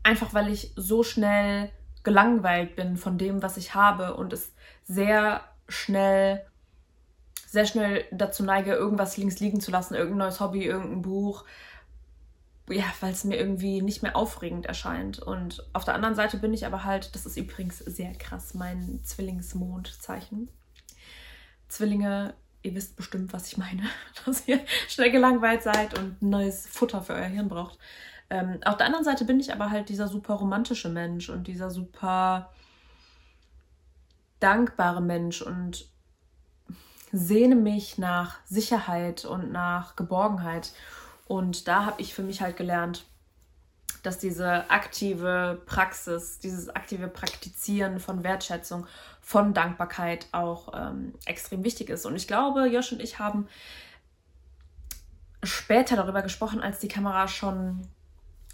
Einfach 0.03 0.35
weil 0.35 0.49
ich 0.53 0.73
so 0.77 1.03
schnell 1.03 1.71
gelangweilt 2.03 2.77
bin 2.77 2.97
von 2.97 3.17
dem, 3.17 3.43
was 3.43 3.57
ich 3.57 3.75
habe 3.75 4.15
und 4.15 4.33
es 4.33 4.53
sehr 4.85 5.41
schnell, 5.69 6.45
sehr 7.47 7.65
schnell 7.65 8.05
dazu 8.11 8.43
neige, 8.43 8.75
irgendwas 8.75 9.17
links 9.17 9.41
liegen 9.41 9.61
zu 9.61 9.71
lassen, 9.71 9.95
irgendein 9.95 10.27
neues 10.27 10.41
Hobby, 10.41 10.65
irgendein 10.65 11.03
Buch. 11.03 11.45
Ja, 12.69 12.85
weil 13.01 13.13
es 13.13 13.25
mir 13.25 13.37
irgendwie 13.37 13.81
nicht 13.81 14.03
mehr 14.03 14.17
aufregend 14.17 14.67
erscheint. 14.67 15.19
Und 15.19 15.65
auf 15.73 15.85
der 15.85 15.95
anderen 15.95 16.15
Seite 16.15 16.37
bin 16.37 16.53
ich 16.53 16.67
aber 16.67 16.85
halt, 16.85 17.15
das 17.15 17.27
ist 17.27 17.37
übrigens 17.37 17.79
sehr 17.79 18.13
krass, 18.15 18.55
mein 18.55 19.01
Zwillingsmondzeichen. 19.05 20.49
Zwillinge, 21.73 22.35
ihr 22.63 22.75
wisst 22.75 22.97
bestimmt, 22.97 23.33
was 23.33 23.47
ich 23.49 23.57
meine, 23.57 23.83
dass 24.25 24.47
ihr 24.47 24.61
schnell 24.89 25.11
gelangweilt 25.11 25.63
seid 25.63 25.99
und 25.99 26.21
neues 26.21 26.67
Futter 26.67 27.03
für 27.03 27.15
euer 27.15 27.25
Hirn 27.25 27.49
braucht. 27.49 27.79
Ähm, 28.31 28.61
auf 28.65 28.77
der 28.77 28.87
anderen 28.87 29.05
Seite 29.05 29.25
bin 29.25 29.41
ich 29.41 29.53
aber 29.53 29.71
halt 29.71 29.89
dieser 29.89 30.09
super 30.09 30.35
romantische 30.35 30.89
Mensch 30.89 31.29
und 31.29 31.47
dieser 31.47 31.71
super 31.71 32.53
dankbare 34.41 35.01
Mensch 35.01 35.43
und 35.43 35.87
sehne 37.13 37.57
mich 37.57 37.99
nach 37.99 38.39
Sicherheit 38.45 39.25
und 39.25 39.53
nach 39.53 39.97
Geborgenheit. 39.97 40.73
Und 41.27 41.69
da 41.69 41.87
habe 41.87 42.03
ich 42.03 42.15
für 42.15 42.23
mich 42.23 42.43
halt 42.43 42.57
gelernt, 42.57 43.07
dass 44.03 44.19
diese 44.19 44.69
aktive 44.71 45.61
Praxis, 45.67 46.39
dieses 46.39 46.69
aktive 46.69 47.09
Praktizieren 47.09 48.01
von 48.01 48.25
Wertschätzung, 48.25 48.87
von 49.21 49.55
Dankbarkeit 49.55 50.27
auch 50.33 50.73
ähm, 50.75 51.15
extrem 51.27 51.65
wichtig 51.65 51.89
ist. 51.89 52.05
Und 52.05 52.17
ich 52.17 52.27
glaube, 52.27 52.67
Josh 52.67 52.93
und 52.93 53.01
ich 53.01 53.19
haben 53.19 53.49
später 55.45 55.97
darüber 55.97 56.23
gesprochen, 56.23 56.61
als 56.61 56.79
die 56.81 56.89
Kamera 56.89 57.29
schon 57.29 57.87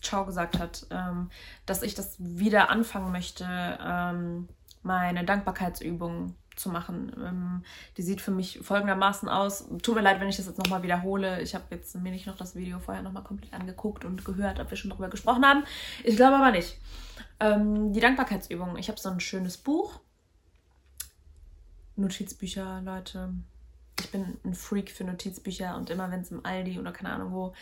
Ciao 0.01 0.25
gesagt 0.25 0.59
hat, 0.59 0.87
ähm, 0.91 1.31
dass 1.67 1.83
ich 1.83 1.95
das 1.95 2.17
wieder 2.19 2.71
anfangen 2.71 3.11
möchte, 3.11 3.45
ähm, 3.45 4.49
meine 4.83 5.25
Dankbarkeitsübung 5.25 6.35
zu 6.59 6.69
machen. 6.71 7.13
Ähm, 7.19 7.63
die 7.97 8.03
sieht 8.03 8.21
für 8.21 8.31
mich 8.31 8.61
folgendermaßen 8.63 9.29
aus. 9.29 9.67
Tut 9.83 9.95
mir 9.95 10.03
leid, 10.03 10.21
wenn 10.21 10.29
ich 10.29 10.37
das 10.37 10.47
jetzt 10.47 10.59
nochmal 10.59 10.83
wiederhole. 10.83 11.41
Ich 11.43 11.55
habe 11.55 11.65
jetzt 11.71 11.95
mir 11.97 12.13
nicht 12.13 12.27
noch 12.27 12.37
das 12.37 12.55
Video 12.55 12.79
vorher 12.79 13.03
nochmal 13.03 13.25
komplett 13.25 13.53
angeguckt 13.53 14.05
und 14.05 14.25
gehört, 14.25 14.61
ob 14.61 14.71
wir 14.71 14.77
schon 14.77 14.91
darüber 14.91 15.09
gesprochen 15.09 15.45
haben. 15.45 15.65
Ich 16.05 16.17
glaube 16.17 16.37
aber 16.37 16.51
nicht. 16.51 16.79
Ähm, 17.41 17.93
die 17.93 18.01
Dankbarkeitsübung. 18.01 18.77
Ich 18.77 18.89
habe 18.89 18.99
so 18.99 19.09
ein 19.09 19.21
schönes 19.21 19.57
Buch. 19.57 20.01
Notizbücher, 21.97 22.81
Leute. 22.85 23.33
Ich 24.01 24.11
bin 24.11 24.39
ein 24.45 24.55
Freak 24.55 24.91
für 24.91 25.05
Notizbücher 25.05 25.77
und 25.77 25.91
immer 25.91 26.11
wenn 26.11 26.21
es 26.21 26.31
im 26.31 26.45
Aldi 26.45 26.79
oder 26.79 26.93
keine 26.93 27.11
Ahnung 27.11 27.33
wo 27.33 27.55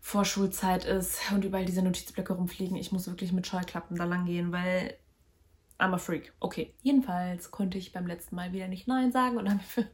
Vorschulzeit 0.00 0.84
ist 0.84 1.18
und 1.32 1.46
überall 1.46 1.64
diese 1.64 1.80
Notizblöcke 1.80 2.34
rumfliegen, 2.34 2.76
ich 2.76 2.92
muss 2.92 3.06
wirklich 3.06 3.32
mit 3.32 3.46
Scheuklappen 3.46 3.96
da 3.96 4.04
lang 4.04 4.26
gehen, 4.26 4.52
weil 4.52 4.94
I'm 5.78 5.92
a 5.92 5.98
Freak. 5.98 6.32
Okay, 6.40 6.72
jedenfalls 6.82 7.50
konnte 7.50 7.78
ich 7.78 7.92
beim 7.92 8.06
letzten 8.06 8.36
Mal 8.36 8.52
wieder 8.52 8.68
nicht 8.68 8.86
Nein 8.86 9.12
sagen 9.12 9.36
und 9.36 9.48
habe 9.50 9.60
für 9.60 9.86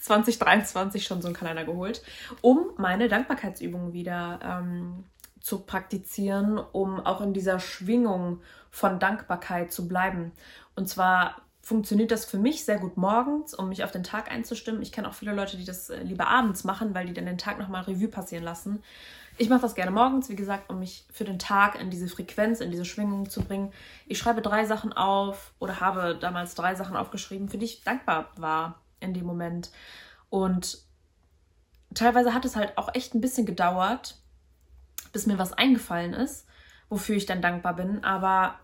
2023 0.00 1.04
schon 1.04 1.22
so 1.22 1.28
einen 1.28 1.36
Kalender 1.36 1.64
geholt, 1.64 2.02
um 2.40 2.70
meine 2.76 3.08
Dankbarkeitsübungen 3.08 3.92
wieder 3.92 4.40
ähm, 4.42 5.04
zu 5.40 5.60
praktizieren, 5.60 6.58
um 6.58 7.00
auch 7.00 7.20
in 7.20 7.32
dieser 7.32 7.60
Schwingung 7.60 8.40
von 8.70 8.98
Dankbarkeit 8.98 9.72
zu 9.72 9.88
bleiben. 9.88 10.32
Und 10.74 10.88
zwar 10.88 11.36
funktioniert 11.62 12.10
das 12.10 12.24
für 12.24 12.38
mich 12.38 12.64
sehr 12.64 12.78
gut 12.78 12.96
morgens, 12.96 13.54
um 13.54 13.68
mich 13.68 13.84
auf 13.84 13.92
den 13.92 14.02
Tag 14.02 14.30
einzustimmen. 14.30 14.82
Ich 14.82 14.92
kenne 14.92 15.08
auch 15.08 15.14
viele 15.14 15.34
Leute, 15.34 15.56
die 15.56 15.64
das 15.64 15.90
äh, 15.90 16.02
lieber 16.02 16.26
abends 16.26 16.64
machen, 16.64 16.94
weil 16.94 17.06
die 17.06 17.14
dann 17.14 17.26
den 17.26 17.38
Tag 17.38 17.58
nochmal 17.58 17.82
Revue 17.84 18.08
passieren 18.08 18.44
lassen. 18.44 18.82
Ich 19.40 19.48
mache 19.48 19.62
das 19.62 19.74
gerne 19.74 19.90
morgens, 19.90 20.28
wie 20.28 20.36
gesagt, 20.36 20.68
um 20.68 20.80
mich 20.80 21.06
für 21.10 21.24
den 21.24 21.38
Tag 21.38 21.80
in 21.80 21.88
diese 21.88 22.08
Frequenz, 22.08 22.60
in 22.60 22.70
diese 22.70 22.84
Schwingung 22.84 23.30
zu 23.30 23.40
bringen. 23.40 23.72
Ich 24.06 24.18
schreibe 24.18 24.42
drei 24.42 24.66
Sachen 24.66 24.92
auf 24.92 25.54
oder 25.58 25.80
habe 25.80 26.14
damals 26.14 26.54
drei 26.54 26.74
Sachen 26.74 26.94
aufgeschrieben, 26.94 27.48
für 27.48 27.56
die 27.56 27.64
ich 27.64 27.82
dankbar 27.82 28.28
war 28.36 28.82
in 29.00 29.14
dem 29.14 29.24
Moment. 29.24 29.70
Und 30.28 30.76
teilweise 31.94 32.34
hat 32.34 32.44
es 32.44 32.54
halt 32.54 32.76
auch 32.76 32.94
echt 32.94 33.14
ein 33.14 33.22
bisschen 33.22 33.46
gedauert, 33.46 34.18
bis 35.14 35.24
mir 35.24 35.38
was 35.38 35.54
eingefallen 35.54 36.12
ist, 36.12 36.46
wofür 36.90 37.16
ich 37.16 37.24
dann 37.24 37.40
dankbar 37.40 37.76
bin. 37.76 38.04
Aber 38.04 38.56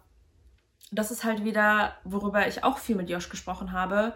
das 0.92 1.10
ist 1.10 1.24
halt 1.24 1.42
wieder, 1.42 1.94
worüber 2.04 2.46
ich 2.46 2.64
auch 2.64 2.76
viel 2.76 2.96
mit 2.96 3.08
Josh 3.08 3.30
gesprochen 3.30 3.72
habe. 3.72 4.14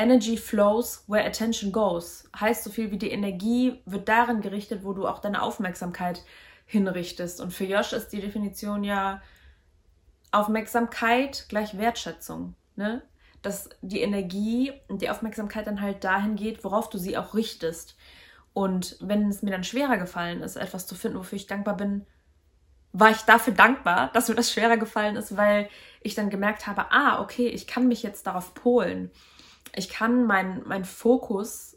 Energy 0.00 0.38
flows 0.38 1.04
where 1.08 1.26
attention 1.26 1.72
goes. 1.72 2.28
Heißt 2.38 2.64
so 2.64 2.70
viel 2.70 2.90
wie 2.90 2.96
die 2.96 3.10
Energie 3.10 3.82
wird 3.84 4.08
darin 4.08 4.40
gerichtet, 4.40 4.82
wo 4.82 4.94
du 4.94 5.06
auch 5.06 5.18
deine 5.18 5.42
Aufmerksamkeit 5.42 6.24
hinrichtest. 6.64 7.40
Und 7.40 7.52
für 7.52 7.64
Josh 7.64 7.92
ist 7.92 8.08
die 8.08 8.22
Definition 8.22 8.82
ja 8.82 9.20
Aufmerksamkeit 10.32 11.44
gleich 11.50 11.76
Wertschätzung. 11.76 12.54
Ne? 12.76 13.02
Dass 13.42 13.68
die 13.82 14.00
Energie 14.00 14.72
und 14.88 15.02
die 15.02 15.10
Aufmerksamkeit 15.10 15.66
dann 15.66 15.82
halt 15.82 16.02
dahin 16.02 16.34
geht, 16.34 16.64
worauf 16.64 16.88
du 16.88 16.96
sie 16.96 17.18
auch 17.18 17.34
richtest. 17.34 17.94
Und 18.54 18.96
wenn 19.00 19.28
es 19.28 19.42
mir 19.42 19.50
dann 19.50 19.64
schwerer 19.64 19.98
gefallen 19.98 20.40
ist, 20.40 20.56
etwas 20.56 20.86
zu 20.86 20.94
finden, 20.94 21.18
wofür 21.18 21.36
ich 21.36 21.46
dankbar 21.46 21.76
bin, 21.76 22.06
war 22.92 23.10
ich 23.10 23.20
dafür 23.22 23.52
dankbar, 23.52 24.10
dass 24.14 24.28
mir 24.30 24.34
das 24.34 24.50
schwerer 24.50 24.78
gefallen 24.78 25.16
ist, 25.16 25.36
weil 25.36 25.68
ich 26.00 26.14
dann 26.14 26.30
gemerkt 26.30 26.66
habe, 26.66 26.90
ah, 26.90 27.20
okay, 27.20 27.48
ich 27.48 27.66
kann 27.66 27.86
mich 27.86 28.02
jetzt 28.02 28.26
darauf 28.26 28.54
polen 28.54 29.10
ich 29.74 29.88
kann 29.88 30.26
meinen 30.26 30.62
mein 30.66 30.84
Fokus, 30.84 31.76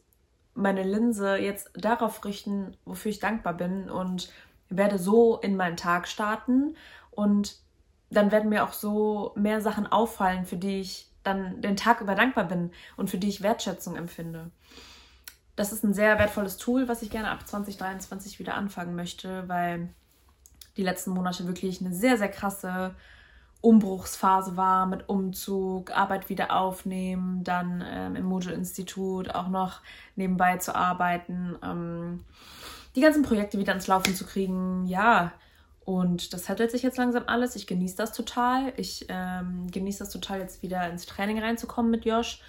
meine 0.56 0.84
Linse 0.84 1.38
jetzt 1.38 1.72
darauf 1.76 2.24
richten, 2.26 2.78
wofür 2.86 3.12
ich 3.12 3.20
dankbar 3.20 3.54
bin 3.54 3.90
und 3.90 4.32
werde 4.70 4.98
so 4.98 5.38
in 5.38 5.56
meinen 5.56 5.78
Tag 5.78 6.08
starten 6.08 6.76
und 7.12 7.58
dann 8.10 8.32
werden 8.32 8.50
mir 8.50 8.64
auch 8.64 8.74
so 8.74 9.34
mehr 9.36 9.62
Sachen 9.62 9.88
auffallen, 9.88 10.46
für 10.46 10.58
die 10.58 10.80
ich 10.82 11.10
dann 11.24 11.62
den 11.62 11.76
Tag 11.76 12.02
über 12.02 12.16
dankbar 12.16 12.46
bin 12.46 12.72
und 12.98 13.10
für 13.10 13.18
die 13.18 13.30
ich 13.30 13.42
Wertschätzung 13.42 13.96
empfinde. 13.96 14.52
Das 15.56 15.72
ist 15.72 15.84
ein 15.84 15.94
sehr 15.94 16.18
wertvolles 16.20 16.58
Tool, 16.58 16.88
was 16.88 17.02
ich 17.02 17.10
gerne 17.10 17.30
ab 17.30 17.48
2023 17.48 18.40
wieder 18.40 18.56
anfangen 18.56 18.96
möchte, 18.96 19.48
weil 19.48 19.90
die 20.78 20.84
letzten 20.84 21.12
Monate 21.12 21.48
wirklich 21.48 21.80
eine 21.80 21.94
sehr, 21.94 22.18
sehr 22.18 22.30
krasse 22.30 22.96
Umbruchsphase 23.64 24.58
war 24.58 24.86
mit 24.86 25.08
Umzug, 25.08 25.96
Arbeit 25.96 26.28
wieder 26.28 26.60
aufnehmen, 26.60 27.46
dann 27.46 27.82
ähm, 27.88 28.18
im 28.18 28.26
Mojo-Institut 28.26 29.34
auch 29.34 29.48
noch 29.48 29.80
nebenbei 30.18 30.58
zu 30.58 30.76
arbeiten, 30.76 31.56
ähm, 31.64 32.26
die 32.98 33.00
ganzen 33.00 33.24
Projekte 33.24 33.58
wieder 33.58 33.74
ins 33.74 33.88
Laufen 33.88 34.16
zu 34.16 34.26
kriegen, 34.26 34.86
ja. 34.86 35.32
Und 35.86 36.34
das 36.34 36.50
hättelt 36.50 36.72
sich 36.72 36.84
jetzt 36.84 36.98
langsam 36.98 37.24
alles. 37.28 37.56
Ich 37.56 37.66
genieße 37.66 37.96
das 37.96 38.12
total. 38.12 38.74
Ich 38.76 39.06
ähm, 39.08 39.68
genieße 39.72 40.00
das 40.00 40.10
total, 40.10 40.40
jetzt 40.40 40.62
wieder 40.62 40.90
ins 40.90 41.06
Training 41.06 41.40
reinzukommen 41.40 41.90
mit 41.90 42.04
Josh 42.04 42.42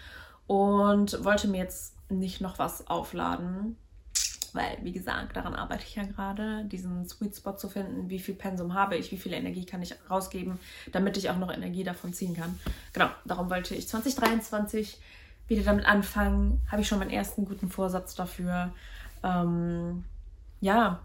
und 0.48 1.24
wollte 1.24 1.46
mir 1.46 1.58
jetzt 1.58 1.94
nicht 2.10 2.40
noch 2.40 2.58
was 2.58 2.88
aufladen 2.88 3.76
weil, 4.54 4.78
wie 4.82 4.92
gesagt, 4.92 5.36
daran 5.36 5.54
arbeite 5.54 5.84
ich 5.84 5.96
ja 5.96 6.04
gerade, 6.04 6.64
diesen 6.64 7.06
Sweet 7.08 7.36
Spot 7.36 7.56
zu 7.56 7.68
finden, 7.68 8.08
wie 8.08 8.20
viel 8.20 8.34
Pensum 8.34 8.72
habe 8.72 8.96
ich, 8.96 9.10
wie 9.10 9.16
viel 9.16 9.32
Energie 9.32 9.66
kann 9.66 9.82
ich 9.82 9.96
rausgeben, 10.08 10.58
damit 10.92 11.16
ich 11.16 11.28
auch 11.28 11.36
noch 11.36 11.52
Energie 11.52 11.82
davon 11.82 12.12
ziehen 12.12 12.34
kann. 12.36 12.58
Genau, 12.92 13.10
darum 13.24 13.50
wollte 13.50 13.74
ich 13.74 13.88
2023 13.88 14.98
wieder 15.48 15.64
damit 15.64 15.86
anfangen. 15.86 16.60
Habe 16.70 16.82
ich 16.82 16.88
schon 16.88 17.00
meinen 17.00 17.10
ersten 17.10 17.44
guten 17.44 17.68
Vorsatz 17.68 18.14
dafür. 18.14 18.72
Ähm, 19.24 20.04
ja, 20.60 21.00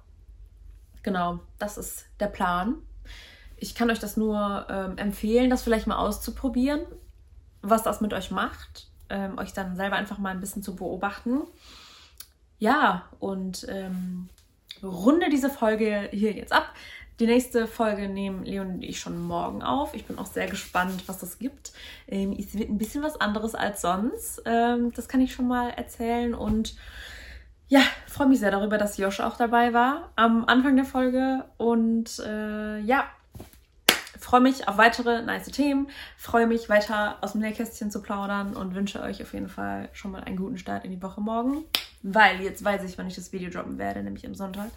genau, 1.02 1.40
das 1.58 1.80
ist 1.80 2.06
der 2.20 2.28
Plan. 2.28 2.76
Ich 3.58 3.74
kann 3.74 3.90
euch 3.90 4.00
das 4.00 4.16
nur 4.16 4.68
ähm, 4.70 4.98
empfehlen, 5.00 5.50
das 5.50 5.64
vielleicht 5.64 5.88
mal 5.88 5.98
auszuprobieren, 5.98 6.82
was 7.64 7.82
das 7.82 8.00
mit 8.00 8.14
euch 8.14 8.30
macht. 8.30 8.88
Ähm, 9.10 9.40
euch 9.40 9.54
dann 9.54 9.76
selber 9.76 9.96
einfach 9.96 10.20
mal 10.20 10.30
ein 10.30 10.40
bisschen 10.40 10.62
zu 10.62 10.76
beobachten 10.76 11.42
ja, 12.60 13.10
und 13.20 13.66
ähm, 13.70 14.30
runde 14.84 15.30
diese 15.30 15.50
Folge 15.50 16.10
hier 16.12 16.34
jetzt 16.34 16.54
ab. 16.54 16.74
Die 17.20 17.26
nächste 17.26 17.68
Folge 17.68 18.08
nehmen 18.08 18.46
Leon 18.46 18.76
und 18.76 18.82
ich 18.82 19.00
schon 19.00 19.22
morgen 19.22 19.62
auf. 19.62 19.94
Ich 19.94 20.06
bin 20.06 20.18
auch 20.18 20.26
sehr 20.26 20.48
gespannt, 20.48 21.04
was 21.08 21.18
das 21.18 21.38
gibt. 21.38 21.74
Ähm, 22.08 22.34
es 22.40 22.58
wird 22.58 22.70
ein 22.70 22.78
bisschen 22.78 23.04
was 23.04 23.20
anderes 23.20 23.56
als 23.56 23.82
sonst. 23.82 24.42
Ähm, 24.46 24.94
das 24.94 25.10
kann 25.10 25.20
ich 25.20 25.34
schon 25.34 25.48
mal 25.48 25.70
erzählen. 25.72 26.34
Und 26.34 26.78
ja, 27.68 27.82
freue 28.08 28.28
mich 28.28 28.40
sehr 28.40 28.52
darüber, 28.52 28.78
dass 28.78 28.98
Josh 28.98 29.20
auch 29.20 29.36
dabei 29.36 29.74
war 29.74 30.12
am 30.16 30.46
Anfang 30.46 30.78
der 30.78 30.86
Folge. 30.86 31.44
Und 31.58 32.20
äh, 32.20 32.80
ja, 32.80 33.06
freue 34.18 34.42
mich 34.42 34.68
auf 34.68 34.78
weitere 34.78 35.22
nice 35.22 35.48
Themen, 35.48 35.90
freue 36.18 36.48
mich 36.48 36.70
weiter 36.70 37.18
aus 37.22 37.34
dem 37.34 37.42
Nähkästchen 37.42 37.92
zu 37.92 38.02
plaudern 38.02 38.56
und 38.56 38.76
wünsche 38.76 39.02
euch 39.02 39.22
auf 39.22 39.34
jeden 39.34 39.50
Fall 39.50 39.90
schon 39.92 40.12
mal 40.12 40.24
einen 40.24 40.38
guten 40.38 40.58
Start 40.58 40.86
in 40.86 40.92
die 40.92 41.02
Woche 41.02 41.20
morgen, 41.20 41.66
weil 42.02 42.42
jetzt 42.42 42.64
weiß 42.64 42.84
ich, 42.84 42.98
wann 42.98 43.08
ich 43.08 43.16
das 43.16 43.32
Video 43.32 43.50
droppen 43.50 43.78
werde, 43.78 44.04
nämlich 44.04 44.26
am 44.26 44.36
Sonntag. 44.36 44.72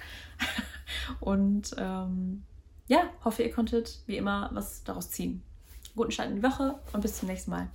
und 1.21 1.75
ähm, 1.79 2.43
ja, 2.89 3.05
hoffe, 3.25 3.43
ihr 3.43 3.53
konntet 3.53 4.01
wie 4.07 4.17
immer 4.17 4.51
was 4.53 4.83
daraus 4.85 5.11
ziehen. 5.11 5.43
Guten 5.95 6.11
Start 6.11 6.31
in 6.31 6.37
die 6.37 6.43
Woche 6.43 6.79
und 6.93 7.01
bis 7.01 7.19
zum 7.19 7.29
nächsten 7.29 7.51
Mal. 7.51 7.69